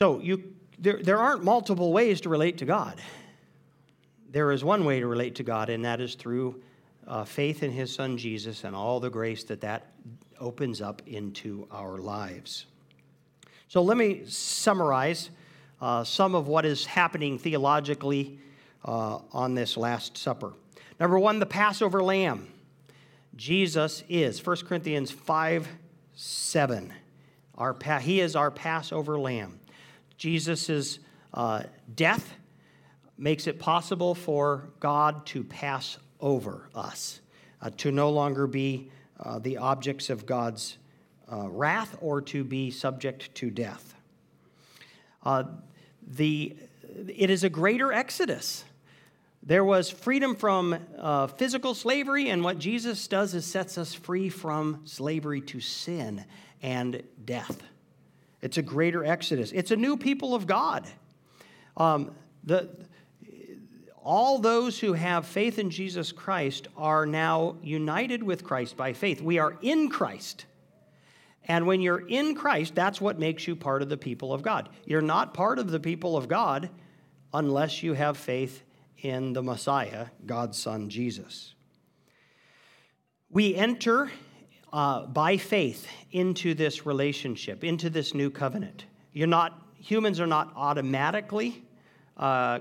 So 0.02 0.20
you, 0.20 0.56
there, 0.80 1.00
there 1.04 1.20
aren't 1.20 1.44
multiple 1.44 1.94
ways 1.94 2.22
to 2.22 2.30
relate 2.30 2.58
to 2.60 2.66
God. 2.66 3.00
There 4.32 4.52
is 4.52 4.64
one 4.64 4.84
way 4.84 5.00
to 5.00 5.06
relate 5.06 5.36
to 5.36 5.44
God, 5.44 5.70
and 5.70 5.86
that 5.86 6.02
is 6.02 6.16
through 6.16 6.64
uh, 7.10 7.26
faith 7.26 7.64
in 7.64 7.72
his 7.72 7.94
son 7.94 8.18
Jesus 8.18 8.64
and 8.64 8.76
all 8.76 9.00
the 9.00 9.10
grace 9.10 9.44
that 9.46 9.62
that 9.62 9.88
opens 10.40 10.80
up 10.80 11.02
into 11.08 11.68
our 11.72 11.98
lives. 11.98 12.68
So 13.68 13.82
let 13.82 13.98
me 13.98 14.24
summarize 14.26 15.32
uh, 15.82 16.04
some 16.04 16.36
of 16.36 16.48
what 16.48 16.66
is 16.66 16.86
happening 16.86 17.40
theologically 17.40 18.40
uh, 18.86 19.20
on 19.32 19.56
this 19.56 19.76
Last 19.76 20.18
Supper. 20.18 20.54
Number 21.00 21.20
one, 21.20 21.40
the 21.40 21.46
Passover 21.46 22.04
lamb. 22.04 22.48
Jesus 23.36 24.04
is, 24.10 24.46
1 24.46 24.58
Corinthians 24.68 25.12
5 25.12 25.68
7. 26.16 26.94
Our, 27.58 27.76
he 28.02 28.20
is 28.20 28.36
our 28.36 28.52
Passover 28.52 29.18
lamb. 29.18 29.60
Jesus' 30.18 31.00
uh, 31.34 31.64
death 31.96 32.34
makes 33.18 33.48
it 33.48 33.58
possible 33.60 34.14
for 34.14 34.70
God 34.82 35.26
to 35.28 35.44
pass 35.44 35.98
over 36.20 36.70
us, 36.76 37.22
uh, 37.62 37.70
to 37.78 37.92
no 37.92 38.10
longer 38.10 38.48
be 38.48 38.92
uh, 39.20 39.40
the 39.40 39.58
objects 39.58 40.10
of 40.10 40.26
God's 40.26 40.78
uh, 41.32 41.50
wrath 41.50 41.98
or 42.02 42.22
to 42.22 42.44
be 42.44 42.72
subject 42.72 43.34
to 43.36 43.50
death. 43.50 43.96
Uh, 45.24 45.44
the, 46.08 46.56
it 47.08 47.30
is 47.30 47.44
a 47.44 47.50
greater 47.50 47.92
exodus. 47.94 48.64
There 49.44 49.64
was 49.64 49.90
freedom 49.90 50.36
from 50.36 50.78
uh, 50.98 51.28
physical 51.28 51.74
slavery, 51.74 52.30
and 52.30 52.44
what 52.44 52.60
Jesus 52.60 53.08
does 53.08 53.34
is 53.34 53.46
sets 53.46 53.78
us 53.78 53.94
free 53.94 54.30
from 54.30 54.82
slavery 54.86 55.42
to 55.42 55.60
sin 55.60 56.26
and 56.62 57.04
death. 57.26 57.62
It's 58.42 58.58
a 58.58 58.62
greater 58.62 59.06
exodus. 59.06 59.52
It's 59.52 59.72
a 59.72 59.76
new 59.76 59.98
people 59.98 60.36
of 60.36 60.48
God. 60.48 60.88
Um, 61.78 62.12
the, 62.44 62.70
all 64.04 64.40
those 64.40 64.80
who 64.80 64.94
have 64.94 65.26
faith 65.26 65.60
in 65.60 65.70
Jesus 65.70 66.12
Christ 66.12 66.68
are 66.78 67.06
now 67.06 67.58
united 67.62 68.24
with 68.24 68.44
Christ 68.44 68.78
by 68.78 68.94
faith. 68.94 69.22
We 69.22 69.40
are 69.40 69.58
in 69.62 69.90
Christ. 69.90 70.46
And 71.46 71.66
when 71.66 71.82
you're 71.82 72.08
in 72.08 72.36
Christ, 72.36 72.76
that's 72.76 73.02
what 73.02 73.20
makes 73.20 73.48
you 73.48 73.56
part 73.56 73.82
of 73.82 73.90
the 73.90 73.98
people 73.98 74.34
of 74.34 74.42
God. 74.42 74.70
You're 74.86 75.02
not 75.02 75.34
part 75.34 75.60
of 75.60 75.72
the 75.72 75.80
people 75.80 76.16
of 76.16 76.28
God 76.28 76.70
unless 77.34 77.84
you 77.84 77.94
have 77.94 78.18
faith 78.18 78.64
in 79.02 79.34
the 79.34 79.42
Messiah, 79.42 80.08
God's 80.26 80.58
Son, 80.58 80.90
Jesus. 80.90 81.56
We 83.30 83.56
enter 83.56 84.12
uh, 84.72 85.06
by 85.06 85.38
faith 85.38 85.88
into 86.12 86.54
this 86.54 86.86
relationship, 86.86 87.64
into 87.64 87.90
this 87.90 88.14
new 88.14 88.30
covenant. 88.30 88.86
You're 89.14 89.28
not, 89.28 89.60
humans 89.76 90.20
are 90.20 90.28
not 90.28 90.52
automatically 90.56 91.64
uh, 92.18 92.60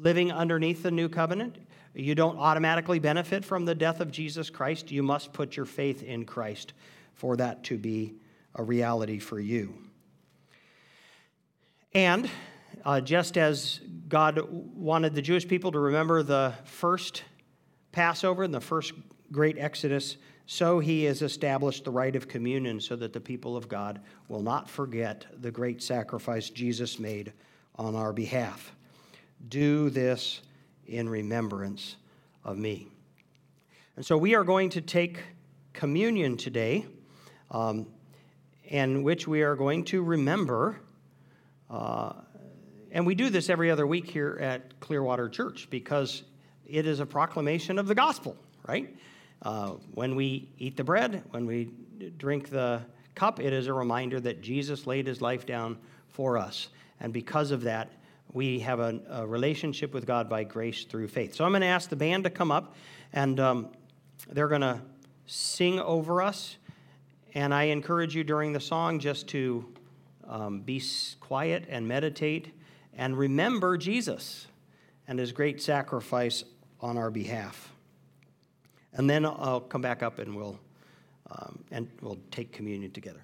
living 0.00 0.32
underneath 0.32 0.82
the 0.82 0.90
new 0.90 1.08
covenant. 1.08 1.56
You 1.94 2.14
don't 2.14 2.38
automatically 2.38 2.98
benefit 2.98 3.44
from 3.44 3.64
the 3.64 3.74
death 3.74 4.00
of 4.00 4.10
Jesus 4.10 4.48
Christ. 4.48 4.90
You 4.90 5.02
must 5.02 5.32
put 5.32 5.56
your 5.56 5.66
faith 5.66 6.02
in 6.02 6.24
Christ 6.24 6.72
for 7.14 7.36
that 7.36 7.64
to 7.64 7.76
be 7.76 8.14
a 8.54 8.62
reality 8.62 9.18
for 9.18 9.38
you. 9.38 9.74
And 11.92 12.30
uh, 12.84 13.00
just 13.00 13.36
as 13.36 13.80
God 14.08 14.40
wanted 14.50 15.14
the 15.14 15.22
Jewish 15.22 15.46
people 15.46 15.72
to 15.72 15.78
remember 15.78 16.22
the 16.22 16.54
first 16.64 17.24
Passover 17.92 18.44
and 18.44 18.54
the 18.54 18.60
first 18.60 18.92
great 19.32 19.58
Exodus, 19.58 20.16
so 20.46 20.78
he 20.78 21.04
has 21.04 21.22
established 21.22 21.84
the 21.84 21.90
rite 21.90 22.16
of 22.16 22.28
communion 22.28 22.80
so 22.80 22.96
that 22.96 23.12
the 23.12 23.20
people 23.20 23.56
of 23.56 23.68
God 23.68 24.00
will 24.28 24.42
not 24.42 24.68
forget 24.68 25.26
the 25.40 25.50
great 25.50 25.82
sacrifice 25.82 26.50
Jesus 26.50 26.98
made 26.98 27.32
on 27.76 27.94
our 27.94 28.12
behalf. 28.12 28.74
Do 29.48 29.90
this 29.90 30.40
in 30.86 31.08
remembrance 31.08 31.96
of 32.44 32.58
me. 32.58 32.88
And 33.96 34.04
so 34.04 34.16
we 34.16 34.34
are 34.34 34.44
going 34.44 34.70
to 34.70 34.80
take 34.80 35.20
communion 35.72 36.36
today, 36.36 36.86
um, 37.50 37.86
in 38.64 39.02
which 39.02 39.26
we 39.26 39.42
are 39.42 39.56
going 39.56 39.84
to 39.84 40.02
remember. 40.02 40.80
Uh, 41.68 42.12
and 42.92 43.06
we 43.06 43.14
do 43.14 43.30
this 43.30 43.48
every 43.48 43.70
other 43.70 43.86
week 43.86 44.08
here 44.08 44.38
at 44.40 44.78
Clearwater 44.80 45.28
Church 45.28 45.68
because 45.70 46.22
it 46.66 46.86
is 46.86 47.00
a 47.00 47.06
proclamation 47.06 47.78
of 47.78 47.86
the 47.86 47.94
gospel, 47.94 48.36
right? 48.66 48.96
Uh, 49.42 49.70
when 49.94 50.16
we 50.16 50.48
eat 50.58 50.76
the 50.76 50.84
bread, 50.84 51.22
when 51.30 51.46
we 51.46 51.70
drink 52.16 52.48
the 52.48 52.82
cup, 53.14 53.40
it 53.40 53.52
is 53.52 53.66
a 53.66 53.72
reminder 53.72 54.20
that 54.20 54.40
Jesus 54.40 54.86
laid 54.86 55.06
his 55.06 55.20
life 55.20 55.46
down 55.46 55.78
for 56.08 56.38
us. 56.38 56.68
And 57.00 57.12
because 57.12 57.50
of 57.50 57.62
that, 57.62 57.90
we 58.32 58.60
have 58.60 58.80
a, 58.80 59.00
a, 59.08 59.26
relationship 59.26 59.92
with 59.92 60.06
God 60.06 60.28
by 60.28 60.44
grace 60.44 60.84
through 60.84 61.08
faith. 61.08 61.34
So 61.34 61.44
I'm 61.44 61.50
going 61.50 61.62
to 61.62 61.66
ask 61.66 61.88
the 61.88 61.96
band 61.96 62.24
to 62.24 62.30
come 62.30 62.52
up, 62.52 62.74
and 63.12 63.40
um, 63.40 63.68
they're 64.28 64.48
going 64.48 64.60
to 64.60 64.80
sing 65.26 65.80
over 65.80 66.22
us. 66.22 66.56
And 67.34 67.54
I 67.54 67.64
encourage 67.64 68.14
you 68.14 68.24
during 68.24 68.52
the 68.52 68.60
song 68.60 68.98
just 68.98 69.28
to 69.28 69.72
um, 70.28 70.60
be 70.60 70.82
quiet 71.20 71.66
and 71.68 71.86
meditate 71.86 72.52
and 72.94 73.16
remember 73.16 73.76
Jesus 73.76 74.46
and 75.06 75.18
his 75.18 75.32
great 75.32 75.62
sacrifice 75.62 76.44
on 76.80 76.96
our 76.96 77.10
behalf. 77.10 77.72
And 78.92 79.08
then 79.08 79.24
I'll 79.24 79.60
come 79.60 79.80
back 79.80 80.02
up 80.02 80.18
and 80.18 80.34
we'll, 80.34 80.58
um, 81.30 81.64
and 81.70 81.88
we'll 82.00 82.18
take 82.30 82.52
communion 82.52 82.90
together. 82.90 83.22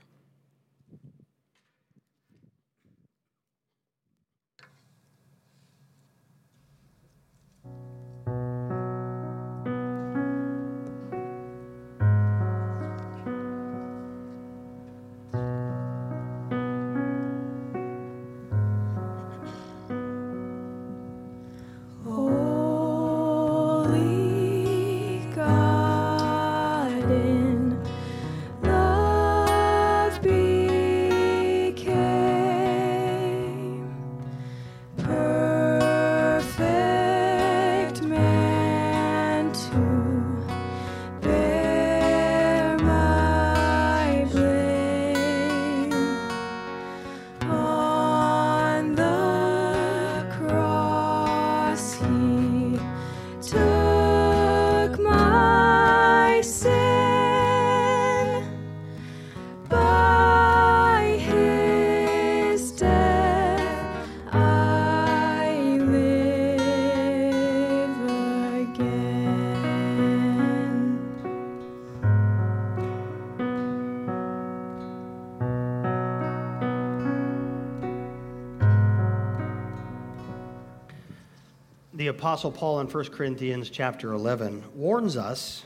The 81.96 82.08
Apostle 82.08 82.52
Paul 82.52 82.80
in 82.80 82.88
1 82.88 83.04
Corinthians 83.06 83.70
chapter 83.70 84.12
11 84.12 84.62
warns 84.74 85.16
us 85.16 85.64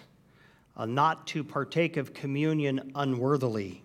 uh, 0.76 0.86
not 0.86 1.26
to 1.26 1.42
partake 1.42 1.96
of 1.96 2.14
communion 2.14 2.92
unworthily. 2.94 3.82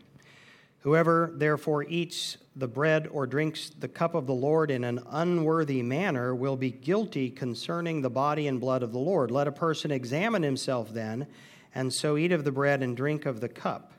Whoever 0.81 1.31
therefore 1.33 1.85
eats 1.85 2.37
the 2.55 2.67
bread 2.67 3.07
or 3.07 3.25
drinks 3.25 3.71
the 3.71 3.87
cup 3.87 4.13
of 4.13 4.27
the 4.27 4.35
Lord 4.35 4.69
in 4.69 4.83
an 4.83 4.99
unworthy 5.09 5.81
manner 5.81 6.35
will 6.35 6.55
be 6.55 6.69
guilty 6.69 7.31
concerning 7.31 8.03
the 8.03 8.11
body 8.11 8.45
and 8.45 8.61
blood 8.61 8.83
of 8.83 8.91
the 8.91 8.99
Lord. 8.99 9.31
Let 9.31 9.47
a 9.47 9.51
person 9.51 9.89
examine 9.89 10.43
himself 10.43 10.93
then, 10.93 11.25
and 11.73 11.91
so 11.91 12.15
eat 12.15 12.31
of 12.31 12.43
the 12.43 12.51
bread 12.51 12.83
and 12.83 12.95
drink 12.95 13.25
of 13.25 13.41
the 13.41 13.49
cup. 13.49 13.91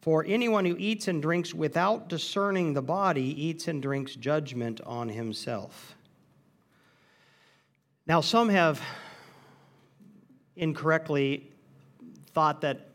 For 0.00 0.24
anyone 0.28 0.64
who 0.64 0.76
eats 0.78 1.08
and 1.08 1.20
drinks 1.20 1.52
without 1.52 2.08
discerning 2.08 2.74
the 2.74 2.82
body 2.82 3.34
eats 3.44 3.66
and 3.66 3.82
drinks 3.82 4.14
judgment 4.14 4.80
on 4.86 5.08
himself. 5.08 5.96
Now, 8.06 8.20
some 8.20 8.48
have 8.48 8.82
incorrectly 10.56 11.48
thought 12.32 12.62
that 12.62 12.88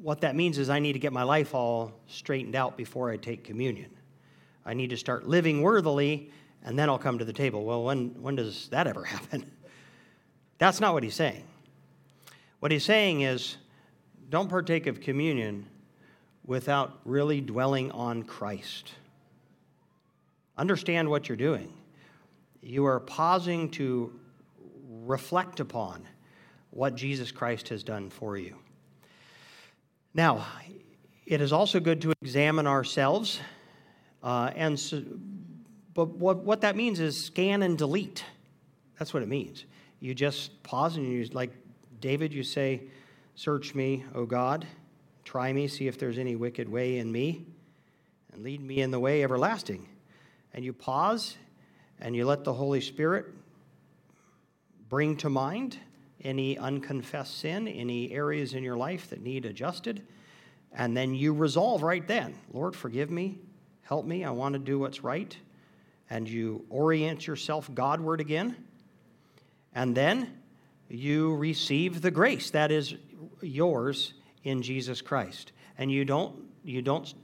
what 0.00 0.20
that 0.20 0.36
means 0.36 0.58
is 0.58 0.70
I 0.70 0.78
need 0.78 0.92
to 0.92 1.00
get 1.00 1.12
my 1.12 1.24
life 1.24 1.54
all 1.54 1.92
straightened 2.06 2.54
out 2.54 2.76
before 2.76 3.10
I 3.10 3.16
take 3.16 3.42
communion. 3.42 3.90
I 4.64 4.74
need 4.74 4.90
to 4.90 4.96
start 4.96 5.26
living 5.26 5.60
worthily, 5.60 6.30
and 6.64 6.78
then 6.78 6.88
I'll 6.88 6.98
come 6.98 7.18
to 7.18 7.24
the 7.24 7.32
table. 7.32 7.64
Well, 7.64 7.82
when, 7.82 8.10
when 8.22 8.36
does 8.36 8.68
that 8.68 8.86
ever 8.86 9.04
happen? 9.04 9.50
That's 10.58 10.78
not 10.80 10.94
what 10.94 11.02
he's 11.02 11.16
saying. 11.16 11.42
What 12.60 12.70
he's 12.70 12.84
saying 12.84 13.22
is 13.22 13.56
don't 14.30 14.48
partake 14.48 14.86
of 14.86 15.00
communion 15.00 15.66
without 16.46 17.00
really 17.04 17.40
dwelling 17.40 17.90
on 17.90 18.22
Christ. 18.22 18.92
Understand 20.56 21.10
what 21.10 21.28
you're 21.28 21.36
doing. 21.36 21.72
You 22.62 22.86
are 22.86 23.00
pausing 23.00 23.70
to 23.72 24.12
reflect 25.04 25.58
upon 25.58 26.06
what 26.70 26.94
Jesus 26.94 27.32
Christ 27.32 27.68
has 27.70 27.82
done 27.82 28.08
for 28.08 28.36
you. 28.36 28.56
Now, 30.14 30.46
it 31.26 31.40
is 31.40 31.52
also 31.52 31.80
good 31.80 32.00
to 32.02 32.12
examine 32.22 32.66
ourselves, 32.66 33.40
uh, 34.22 34.52
and 34.54 34.78
so, 34.78 35.02
but 35.94 36.08
what, 36.10 36.38
what 36.38 36.60
that 36.60 36.76
means 36.76 37.00
is 37.00 37.22
scan 37.22 37.62
and 37.62 37.76
delete. 37.76 38.24
That's 38.98 39.12
what 39.12 39.22
it 39.22 39.28
means. 39.28 39.64
You 40.00 40.14
just 40.14 40.62
pause 40.62 40.96
and 40.96 41.06
you 41.06 41.24
like 41.32 41.50
David. 42.00 42.32
You 42.32 42.42
say, 42.42 42.82
"Search 43.34 43.74
me, 43.74 44.04
O 44.14 44.24
God." 44.24 44.66
Try 45.24 45.52
me, 45.52 45.68
see 45.68 45.86
if 45.86 45.98
there's 45.98 46.18
any 46.18 46.36
wicked 46.36 46.68
way 46.68 46.98
in 46.98 47.10
me, 47.10 47.46
and 48.32 48.42
lead 48.42 48.60
me 48.60 48.80
in 48.80 48.90
the 48.90 49.00
way 49.00 49.22
everlasting. 49.22 49.88
And 50.52 50.64
you 50.64 50.72
pause 50.72 51.36
and 52.02 52.16
you 52.16 52.26
let 52.26 52.42
the 52.42 52.52
Holy 52.52 52.80
Spirit 52.80 53.26
bring 54.88 55.16
to 55.18 55.30
mind 55.30 55.78
any 56.22 56.58
unconfessed 56.58 57.38
sin, 57.38 57.68
any 57.68 58.12
areas 58.12 58.54
in 58.54 58.64
your 58.64 58.76
life 58.76 59.08
that 59.10 59.22
need 59.22 59.46
adjusted. 59.46 60.02
And 60.72 60.96
then 60.96 61.14
you 61.14 61.32
resolve 61.32 61.82
right 61.82 62.06
then 62.06 62.34
Lord, 62.52 62.74
forgive 62.76 63.10
me, 63.10 63.38
help 63.82 64.04
me, 64.04 64.24
I 64.24 64.30
want 64.30 64.54
to 64.54 64.58
do 64.58 64.78
what's 64.78 65.02
right. 65.04 65.34
And 66.10 66.28
you 66.28 66.64
orient 66.68 67.26
yourself 67.26 67.72
Godward 67.72 68.20
again. 68.20 68.56
And 69.74 69.96
then 69.96 70.38
you 70.90 71.34
receive 71.36 72.02
the 72.02 72.10
grace 72.10 72.50
that 72.50 72.70
is 72.70 72.94
yours 73.40 74.12
in 74.42 74.60
Jesus 74.60 75.00
Christ. 75.00 75.52
And 75.78 75.90
you 75.90 76.04
don't, 76.04 76.36
you 76.64 76.82
don't 76.82 77.14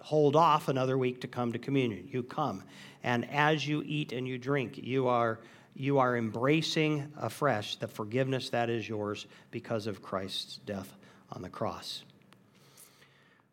hold 0.00 0.36
off 0.36 0.68
another 0.68 0.96
week 0.96 1.22
to 1.22 1.28
come 1.28 1.52
to 1.52 1.58
communion. 1.58 2.08
You 2.10 2.22
come. 2.22 2.62
And 3.02 3.28
as 3.30 3.66
you 3.66 3.82
eat 3.84 4.12
and 4.12 4.26
you 4.26 4.38
drink, 4.38 4.78
you 4.78 5.08
are, 5.08 5.40
you 5.74 5.98
are 5.98 6.16
embracing 6.16 7.12
afresh 7.18 7.76
the 7.76 7.88
forgiveness 7.88 8.50
that 8.50 8.68
is 8.68 8.88
yours 8.88 9.26
because 9.50 9.86
of 9.86 10.02
Christ's 10.02 10.58
death 10.66 10.94
on 11.32 11.42
the 11.42 11.48
cross. 11.48 12.04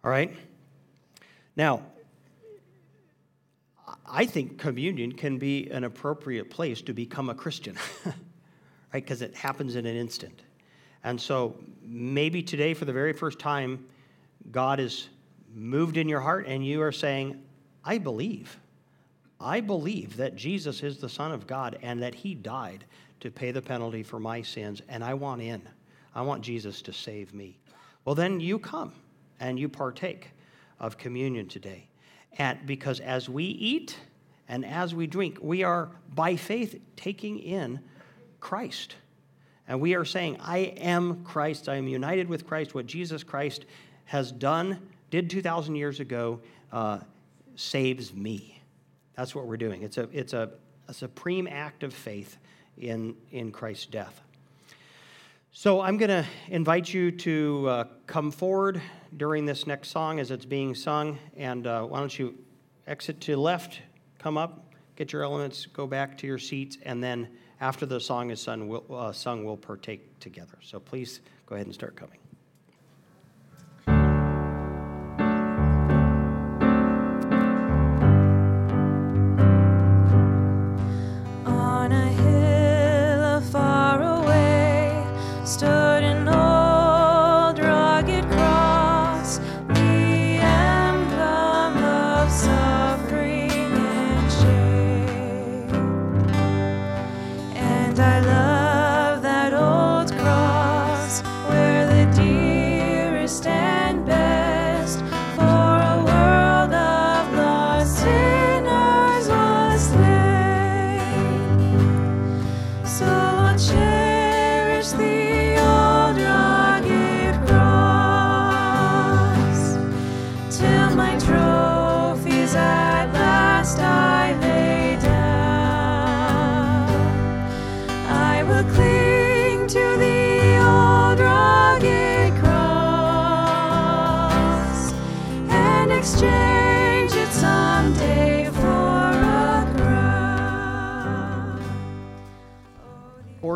All 0.03 0.11
right? 0.11 0.35
Now, 1.55 1.81
I 4.05 4.25
think 4.25 4.57
communion 4.57 5.11
can 5.11 5.37
be 5.37 5.69
an 5.69 5.83
appropriate 5.83 6.49
place 6.49 6.81
to 6.83 6.93
become 6.93 7.29
a 7.29 7.35
Christian, 7.35 7.75
right? 8.05 8.15
Because 8.93 9.21
it 9.21 9.35
happens 9.35 9.75
in 9.75 9.85
an 9.85 9.95
instant. 9.95 10.41
And 11.03 11.19
so 11.19 11.55
maybe 11.81 12.41
today, 12.41 12.73
for 12.73 12.85
the 12.85 12.93
very 12.93 13.13
first 13.13 13.39
time, 13.39 13.85
God 14.51 14.79
is 14.79 15.09
moved 15.53 15.97
in 15.97 16.07
your 16.07 16.19
heart 16.19 16.45
and 16.47 16.65
you 16.65 16.81
are 16.81 16.91
saying, 16.91 17.41
I 17.83 17.97
believe. 17.97 18.59
I 19.39 19.59
believe 19.59 20.17
that 20.17 20.35
Jesus 20.35 20.83
is 20.83 20.97
the 20.97 21.09
Son 21.09 21.31
of 21.31 21.47
God 21.47 21.77
and 21.81 22.01
that 22.01 22.15
He 22.15 22.33
died 22.33 22.85
to 23.19 23.31
pay 23.31 23.51
the 23.51 23.61
penalty 23.61 24.03
for 24.03 24.19
my 24.19 24.41
sins, 24.41 24.81
and 24.89 25.03
I 25.03 25.13
want 25.13 25.41
in. 25.41 25.61
I 26.15 26.21
want 26.21 26.41
Jesus 26.41 26.81
to 26.83 26.93
save 26.93 27.33
me. 27.33 27.59
Well, 28.05 28.15
then 28.15 28.39
you 28.39 28.57
come 28.59 28.93
and 29.39 29.59
you 29.59 29.69
partake 29.69 30.31
of 30.79 30.97
communion 30.97 31.47
today. 31.47 31.87
And 32.37 32.59
because 32.65 32.99
as 32.99 33.29
we 33.29 33.43
eat 33.45 33.97
and 34.47 34.65
as 34.65 34.95
we 34.95 35.07
drink, 35.07 35.37
we 35.41 35.63
are 35.63 35.89
by 36.13 36.35
faith 36.35 36.79
taking 36.95 37.39
in 37.39 37.79
Christ. 38.39 38.95
And 39.67 39.81
we 39.81 39.95
are 39.95 40.05
saying, 40.05 40.37
I 40.39 40.57
am 40.77 41.23
Christ. 41.23 41.67
I 41.67 41.75
am 41.75 41.87
united 41.87 42.29
with 42.29 42.47
Christ. 42.47 42.73
What 42.73 42.85
Jesus 42.85 43.23
Christ 43.23 43.65
has 44.05 44.31
done, 44.31 44.79
did 45.09 45.29
2,000 45.29 45.75
years 45.75 45.99
ago, 45.99 46.39
uh, 46.71 46.99
saves 47.55 48.13
me. 48.13 48.56
That's 49.17 49.33
what 49.33 49.47
we're 49.47 49.57
doing. 49.57 49.81
It's 49.81 49.97
a, 49.97 50.07
it's 50.13 50.33
a, 50.33 50.51
a 50.87 50.93
supreme 50.93 51.47
act 51.47 51.83
of 51.83 51.93
faith 51.93 52.37
in, 52.77 53.15
in 53.31 53.51
Christ's 53.51 53.87
death. 53.87 54.21
So 55.51 55.81
I'm 55.81 55.97
going 55.97 56.09
to 56.09 56.25
invite 56.49 56.93
you 56.93 57.09
to 57.11 57.67
uh, 57.67 57.83
come 58.05 58.29
forward 58.29 58.79
during 59.17 59.47
this 59.47 59.65
next 59.65 59.89
song 59.89 60.19
as 60.19 60.29
it's 60.29 60.45
being 60.45 60.75
sung. 60.75 61.17
And 61.35 61.65
uh, 61.65 61.83
why 61.83 61.99
don't 61.99 62.17
you 62.17 62.35
exit 62.85 63.19
to 63.21 63.35
left, 63.37 63.81
come 64.19 64.37
up, 64.37 64.71
get 64.95 65.11
your 65.11 65.23
elements, 65.23 65.65
go 65.65 65.87
back 65.87 66.15
to 66.19 66.27
your 66.27 66.37
seats, 66.37 66.77
and 66.83 67.03
then 67.03 67.27
after 67.59 67.87
the 67.87 67.99
song 67.99 68.29
is 68.29 68.39
sung, 68.39 68.67
we'll, 68.67 68.85
uh, 68.91 69.11
sung, 69.11 69.43
we'll 69.43 69.57
partake 69.57 70.19
together. 70.19 70.59
So 70.61 70.79
please 70.79 71.21
go 71.47 71.55
ahead 71.55 71.65
and 71.65 71.73
start 71.73 71.95
coming. 71.95 72.19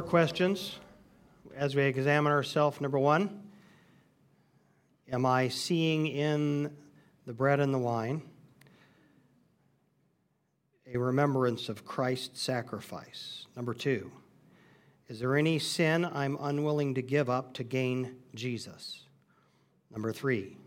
Questions 0.02 0.80
as 1.56 1.76
we 1.76 1.84
examine 1.84 2.32
ourselves. 2.32 2.82
Number 2.82 3.00
one, 3.00 3.42
am 5.12 5.26
I 5.26 5.48
seeing 5.48 6.08
in 6.08 6.76
the 7.26 7.34
bread 7.34 7.60
and 7.60 7.74
the 7.74 7.80
wine 7.80 8.22
a 10.94 10.98
remembrance 10.98 11.70
of 11.70 11.86
Christ's 11.86 12.42
sacrifice? 12.42 13.46
Number 13.56 13.74
two, 13.74 14.12
is 15.08 15.20
there 15.20 15.36
any 15.36 15.60
sin 15.60 16.06
I'm 16.06 16.38
unwilling 16.40 16.96
to 16.96 17.02
give 17.02 17.30
up 17.30 17.54
to 17.56 17.64
gain 17.64 18.16
Jesus? 18.34 19.04
Number 19.92 20.14
three, 20.14 20.58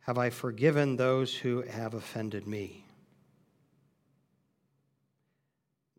have 0.00 0.18
I 0.18 0.30
forgiven 0.30 0.96
those 0.96 1.34
who 1.34 1.62
have 1.62 1.94
offended 1.94 2.46
me? 2.46 2.84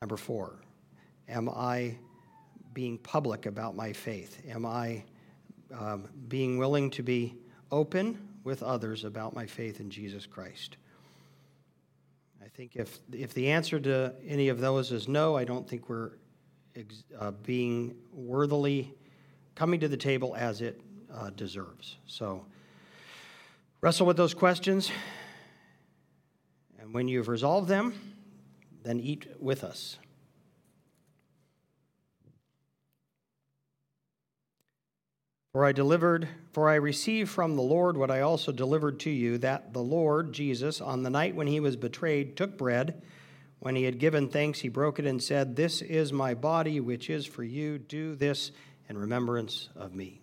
Number 0.01 0.17
four, 0.17 0.59
Am 1.27 1.49
I 1.49 1.97
being 2.73 2.97
public 2.97 3.45
about 3.45 3.75
my 3.75 3.93
faith? 3.93 4.41
Am 4.47 4.65
I 4.65 5.03
um, 5.73 6.07
being 6.27 6.57
willing 6.57 6.89
to 6.91 7.03
be 7.03 7.35
open 7.71 8.17
with 8.43 8.61
others 8.61 9.03
about 9.03 9.33
my 9.33 9.45
faith 9.45 9.79
in 9.79 9.89
Jesus 9.89 10.25
Christ? 10.25 10.77
I 12.43 12.47
think 12.47 12.75
if, 12.75 12.99
if 13.11 13.33
the 13.33 13.49
answer 13.49 13.79
to 13.79 14.13
any 14.27 14.49
of 14.49 14.59
those 14.59 14.91
is 14.91 15.07
no, 15.07 15.35
I 15.35 15.45
don't 15.45 15.67
think 15.67 15.89
we're 15.89 16.11
ex- 16.75 17.03
uh, 17.19 17.31
being 17.31 17.95
worthily 18.13 18.93
coming 19.55 19.79
to 19.79 19.87
the 19.87 19.97
table 19.97 20.35
as 20.37 20.61
it 20.61 20.79
uh, 21.11 21.31
deserves. 21.31 21.97
So 22.05 22.45
Wrestle 23.85 24.07
with 24.07 24.17
those 24.17 24.33
questions, 24.33 24.89
and 26.79 26.91
when 26.91 27.07
you've 27.07 27.27
resolved 27.27 27.67
them, 27.67 27.93
then 28.81 28.99
eat 28.99 29.27
with 29.39 29.63
us. 29.63 29.99
For 35.55 35.63
I 35.63 35.71
delivered, 35.71 36.27
for 36.51 36.67
I 36.67 36.75
received 36.75 37.29
from 37.29 37.55
the 37.55 37.61
Lord 37.61 37.95
what 37.95 38.11
I 38.11 38.19
also 38.19 38.51
delivered 38.51 38.99
to 38.99 39.09
you, 39.09 39.37
that 39.37 39.71
the 39.71 39.81
Lord 39.81 40.33
Jesus, 40.33 40.81
on 40.81 41.01
the 41.01 41.09
night 41.09 41.33
when 41.33 41.47
he 41.47 41.61
was 41.61 41.77
betrayed, 41.77 42.35
took 42.35 42.57
bread. 42.57 43.01
When 43.59 43.77
he 43.77 43.83
had 43.83 43.97
given 43.97 44.27
thanks, 44.27 44.59
he 44.59 44.67
broke 44.67 44.99
it 44.99 45.05
and 45.05 45.23
said, 45.23 45.55
This 45.55 45.81
is 45.81 46.11
my 46.11 46.33
body, 46.33 46.81
which 46.81 47.09
is 47.09 47.25
for 47.25 47.41
you. 47.41 47.77
Do 47.77 48.15
this 48.15 48.51
in 48.89 48.97
remembrance 48.97 49.69
of 49.77 49.95
me. 49.95 50.19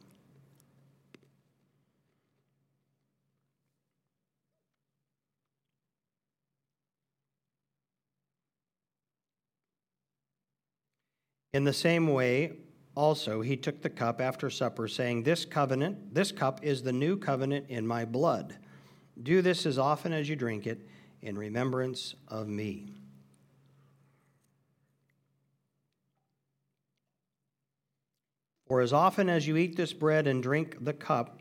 In 11.55 11.65
the 11.65 11.73
same 11.73 12.09
way, 12.09 12.53
also 12.95 13.41
he 13.41 13.57
took 13.57 13.83
the 13.83 13.91
cup 13.91 14.21
after 14.21 14.51
supper, 14.51 14.87
saying, 14.87 15.23
This 15.23 15.45
covenant, 15.45 16.15
this 16.15 16.33
cup 16.33 16.63
is 16.63 16.83
the 16.83 16.93
new 16.93 17.17
covenant 17.17 17.67
in 17.69 17.87
my 17.87 18.05
blood. 18.05 18.57
Do 19.23 19.43
this 19.43 19.67
as 19.67 19.79
often 19.79 20.13
as 20.13 20.29
you 20.29 20.37
drink 20.37 20.67
it 20.67 20.87
in 21.21 21.39
remembrance 21.39 22.15
of 22.29 22.49
me. 22.49 22.93
For 28.67 28.81
as 28.81 28.93
often 28.93 29.29
as 29.29 29.47
you 29.47 29.57
eat 29.57 29.77
this 29.77 29.93
bread 29.93 30.27
and 30.27 30.43
drink 30.43 30.83
the 30.83 30.95
cup, 30.95 31.41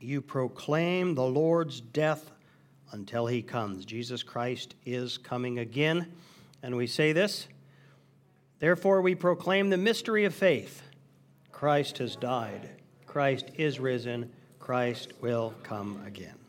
you 0.00 0.20
proclaim 0.20 1.14
the 1.14 1.24
Lord's 1.24 1.80
death 1.80 2.30
until 2.92 3.26
he 3.26 3.42
comes. 3.42 3.84
Jesus 3.84 4.22
Christ 4.22 4.74
is 4.84 5.18
coming 5.18 5.58
again. 5.58 6.12
And 6.62 6.76
we 6.76 6.86
say 6.86 7.12
this 7.12 7.48
Therefore, 8.62 9.02
we 9.02 9.16
proclaim 9.16 9.70
the 9.70 9.76
mystery 9.76 10.24
of 10.24 10.32
faith. 10.32 10.84
Christ 11.50 11.98
has 11.98 12.14
died, 12.14 12.68
Christ 13.06 13.50
is 13.56 13.80
risen, 13.80 14.30
Christ 14.60 15.14
will 15.20 15.52
come 15.64 16.00
again. 16.06 16.41